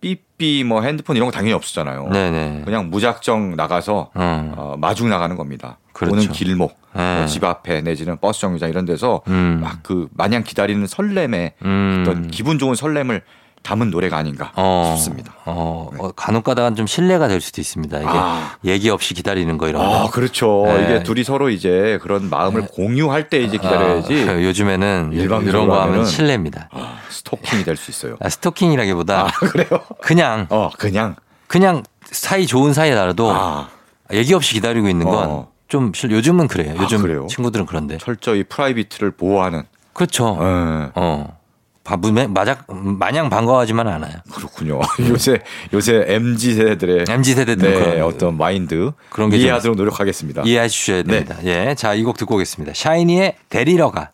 삐삐 0.00 0.64
뭐 0.64 0.80
핸드폰 0.82 1.16
이런 1.16 1.26
거 1.28 1.32
당연히 1.32 1.52
없었잖아요. 1.52 2.08
네네. 2.08 2.62
그냥 2.64 2.88
무작정 2.88 3.56
나가서 3.56 4.10
어. 4.14 4.52
어, 4.56 4.76
마중 4.78 5.10
나가는 5.10 5.36
겁니다. 5.36 5.78
그렇죠. 5.94 6.14
오는 6.14 6.30
길목, 6.30 6.76
네. 6.94 7.16
뭐집 7.18 7.42
앞에 7.44 7.80
내지는 7.80 8.18
버스 8.18 8.40
정류장 8.40 8.68
이런 8.68 8.84
데서 8.84 9.22
음. 9.28 9.60
막그 9.62 10.08
마냥 10.12 10.42
기다리는 10.44 10.86
설렘에 10.86 11.54
음. 11.64 12.04
어떤 12.06 12.28
기분 12.28 12.58
좋은 12.58 12.74
설렘을 12.74 13.22
담은 13.62 13.90
노래가 13.90 14.18
아닌가 14.18 14.52
어. 14.56 14.92
싶습니다. 14.94 15.32
어, 15.46 15.88
어, 15.98 16.12
간혹 16.12 16.44
가다가 16.44 16.74
좀 16.74 16.86
신뢰가 16.86 17.28
될 17.28 17.40
수도 17.40 17.62
있습니다. 17.62 17.98
이게 17.98 18.08
아. 18.10 18.56
얘기 18.66 18.90
없이 18.90 19.14
기다리는 19.14 19.56
거 19.56 19.68
이런 19.68 19.80
아, 19.80 20.02
거. 20.02 20.10
그렇죠. 20.10 20.64
네. 20.66 20.82
이게 20.84 21.02
둘이 21.02 21.24
서로 21.24 21.48
이제 21.48 21.98
그런 22.02 22.28
마음을 22.28 22.66
공유할 22.66 23.30
때 23.30 23.40
이제 23.40 23.56
기다려야지 23.56 24.26
아, 24.28 24.34
요즘에는 24.44 25.12
일방적으로 25.14 25.48
이런 25.64 25.68
거 25.68 25.80
하면 25.80 26.04
신뢰입니다. 26.04 26.68
아, 26.72 26.98
스토킹이 27.08 27.64
될 27.64 27.76
수 27.78 27.90
있어요. 27.90 28.16
아, 28.20 28.28
스토킹이라기보다 28.28 29.20
아, 29.22 29.26
그래요? 29.46 29.80
그냥 30.02 30.46
어, 30.50 30.68
그냥 30.76 31.16
그냥 31.46 31.82
사이 32.10 32.46
좋은 32.46 32.74
사이라도 32.74 33.30
아, 33.32 33.68
얘기 34.12 34.34
없이 34.34 34.52
기다리고 34.52 34.88
있는 34.90 35.06
건 35.06 35.28
어. 35.30 35.48
좀 35.68 35.92
요즘은 36.08 36.48
그래요. 36.48 36.74
아, 36.78 36.82
요즘 36.82 37.02
그래요? 37.02 37.26
친구들은 37.28 37.66
그런데. 37.66 37.98
철저히 37.98 38.44
private을 38.44 39.12
보호하는 39.12 39.64
그렇죠. 39.92 40.26
어, 40.38 40.90
어. 40.94 41.38
바쁘면 41.84 42.32
마작 42.32 42.64
마냥 42.68 43.28
반가워하지만 43.28 43.86
않아요. 43.88 44.14
그렇군요. 44.32 44.80
요새 45.10 45.38
요새 45.74 46.04
MZ 46.08 46.54
세대들의 46.54 47.04
MZ 47.08 47.34
세대들 47.34 47.70
네, 47.70 47.78
그런 47.78 48.02
어떤 48.02 48.36
마인드 48.38 48.92
그런 49.10 49.28
게좀 49.28 49.44
이해하도록 49.44 49.76
노력하겠습니다. 49.76 50.42
이해해 50.46 50.68
주셔야 50.68 51.02
네. 51.02 51.24
됩니다. 51.24 51.36
예. 51.44 51.74
자, 51.74 51.92
이 51.94 52.02
곡 52.02 52.16
듣고 52.16 52.36
오겠습니다. 52.36 52.72
샤이니의 52.74 53.36
데리러 53.50 53.90
가. 53.90 54.10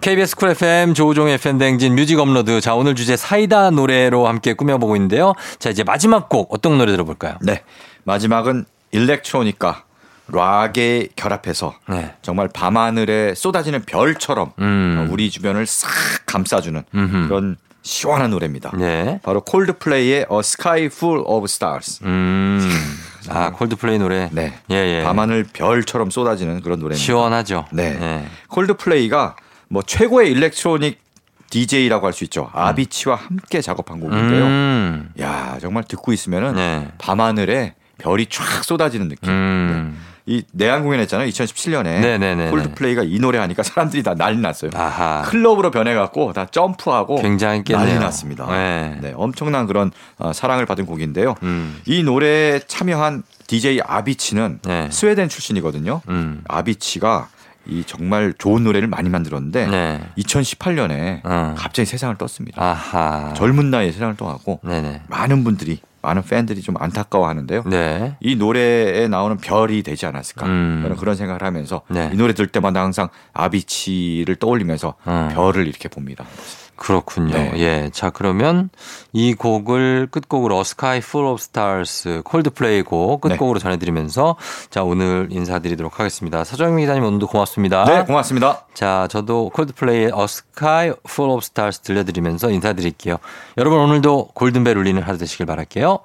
KBS 0.00 0.36
쿨 0.36 0.50
FM 0.50 0.94
조우종의 0.94 1.38
FM대행진 1.38 1.94
뮤직 1.94 2.18
업로드. 2.18 2.60
자, 2.62 2.74
오늘 2.74 2.94
주제 2.94 3.16
사이다 3.16 3.70
노래로 3.70 4.26
함께 4.26 4.52
꾸며보고 4.54 4.96
있는데요. 4.96 5.34
자, 5.58 5.70
이제 5.70 5.82
마지막 5.84 6.28
곡 6.30 6.52
어떤 6.54 6.76
노래 6.78 6.92
들어볼까요? 6.92 7.36
네. 7.42 7.62
마지막은 8.04 8.64
일렉트로니까 8.92 9.84
락에 10.28 11.08
결합해서 11.16 11.74
네. 11.88 12.14
정말 12.22 12.48
밤하늘에 12.48 13.34
쏟아지는 13.34 13.82
별처럼 13.82 14.52
음. 14.58 15.06
어, 15.08 15.12
우리 15.12 15.30
주변을 15.30 15.66
싹 15.66 15.88
감싸주는 16.26 16.82
음흠. 16.94 17.28
그런 17.28 17.56
시원한 17.82 18.30
노래입니다. 18.30 18.72
네. 18.78 19.20
바로 19.22 19.42
콜드플레이의 19.42 20.26
A 20.32 20.38
Sky 20.40 20.84
Full 20.86 21.22
of 21.26 21.44
Stars. 21.44 22.02
음. 22.04 22.60
아, 23.28 23.50
콜드플레이 23.52 23.98
노래. 23.98 24.28
네. 24.32 24.54
예, 24.70 24.74
예. 24.74 25.02
밤하늘 25.04 25.44
별처럼 25.52 26.10
쏟아지는 26.10 26.60
그런 26.62 26.78
노래입니다. 26.78 27.04
시원하죠. 27.04 27.66
네. 27.72 27.96
예. 28.00 28.26
콜드플레이가 28.48 29.36
뭐 29.68 29.82
최고의 29.82 30.30
일렉트로닉 30.30 31.02
DJ라고 31.50 32.06
할 32.06 32.12
수 32.14 32.24
있죠. 32.24 32.50
아비치와 32.52 33.16
함께 33.16 33.60
작업한 33.60 34.00
곡인데요. 34.00 34.44
음. 34.44 35.10
야 35.20 35.58
정말 35.60 35.84
듣고 35.84 36.12
있으면은 36.12 36.54
네. 36.54 36.88
밤하늘에 36.98 37.74
별이 37.98 38.26
쫙 38.26 38.64
쏟아지는 38.64 39.08
느낌. 39.08 39.30
음. 39.30 40.00
이 40.26 40.42
내한 40.52 40.82
공연했잖아요. 40.84 41.28
2017년에 41.28 41.82
네네네네. 41.82 42.50
콜드플레이가 42.50 43.02
이 43.02 43.18
노래 43.18 43.38
하니까 43.38 43.62
사람들이 43.62 44.02
다 44.02 44.14
난리 44.14 44.38
났어요. 44.38 44.70
아하. 44.74 45.22
클럽으로 45.26 45.70
변해갖고 45.70 46.32
다 46.32 46.46
점프하고 46.46 47.20
굉장했겠네요. 47.20 47.86
난리 47.86 47.98
났습니다. 47.98 48.46
네. 48.46 48.98
네, 49.02 49.12
엄청난 49.14 49.66
그런 49.66 49.90
어, 50.16 50.32
사랑을 50.32 50.64
받은 50.64 50.86
곡인데요. 50.86 51.34
음. 51.42 51.78
이 51.84 52.02
노래에 52.02 52.60
참여한 52.66 53.22
DJ 53.46 53.80
아비치는 53.84 54.60
네. 54.62 54.88
스웨덴 54.90 55.28
출신이거든요. 55.28 56.00
음. 56.08 56.42
아비치가 56.48 57.28
이 57.66 57.82
정말 57.86 58.32
좋은 58.36 58.64
노래를 58.64 58.88
많이 58.88 59.10
만들었는데 59.10 59.66
네. 59.66 60.00
2018년에 60.18 61.20
어. 61.24 61.54
갑자기 61.56 61.86
세상을 61.86 62.16
떴습니다. 62.16 62.62
아하. 62.62 63.34
젊은 63.34 63.70
나이에 63.70 63.92
세상을 63.92 64.16
네네. 64.62 65.02
많은 65.08 65.44
분들이 65.44 65.80
많은 66.04 66.22
팬들이 66.22 66.60
좀 66.60 66.76
안타까워하는데요. 66.78 67.64
네. 67.66 68.16
이 68.20 68.36
노래에 68.36 69.08
나오는 69.08 69.36
별이 69.36 69.82
되지 69.82 70.06
않았을까 70.06 70.46
음. 70.46 70.94
그런 70.98 71.16
생각을 71.16 71.42
하면서 71.42 71.82
네. 71.88 72.10
이 72.12 72.16
노래 72.16 72.34
들을 72.34 72.48
때마다 72.48 72.82
항상 72.82 73.08
아비치를 73.32 74.36
떠올리면서 74.36 74.94
어. 75.04 75.28
별을 75.32 75.66
이렇게 75.66 75.88
봅니다. 75.88 76.24
그렇군요. 76.76 77.34
네. 77.34 77.52
예. 77.56 77.90
자, 77.92 78.10
그러면 78.10 78.70
이 79.12 79.34
곡을 79.34 80.08
끝곡으로 80.10 80.60
Sky 80.60 80.98
Full 80.98 81.30
of 81.32 81.40
Stars 81.40 82.22
콜드플레이 82.24 82.82
곡 82.82 83.20
끝곡으로 83.20 83.58
전해드리면서 83.58 84.36
자, 84.70 84.82
오늘 84.82 85.28
인사드리도록 85.30 86.00
하겠습니다. 86.00 86.44
서정민 86.44 86.84
기자님 86.84 87.04
오늘도 87.04 87.28
고맙습니다. 87.28 87.84
네, 87.84 88.04
고맙습니다. 88.04 88.66
자, 88.74 89.06
저도 89.10 89.50
콜드플레이의 89.50 90.12
A 90.16 90.24
Sky 90.24 90.92
Full 91.08 91.32
of 91.32 91.40
Stars 91.42 91.80
들려드리면서 91.80 92.50
인사드릴게요. 92.50 93.18
여러분 93.58 93.78
오늘도 93.78 94.30
골든벨 94.34 94.76
울리는 94.76 95.00
하루 95.02 95.18
되시길 95.18 95.46
바랄게요. 95.46 96.00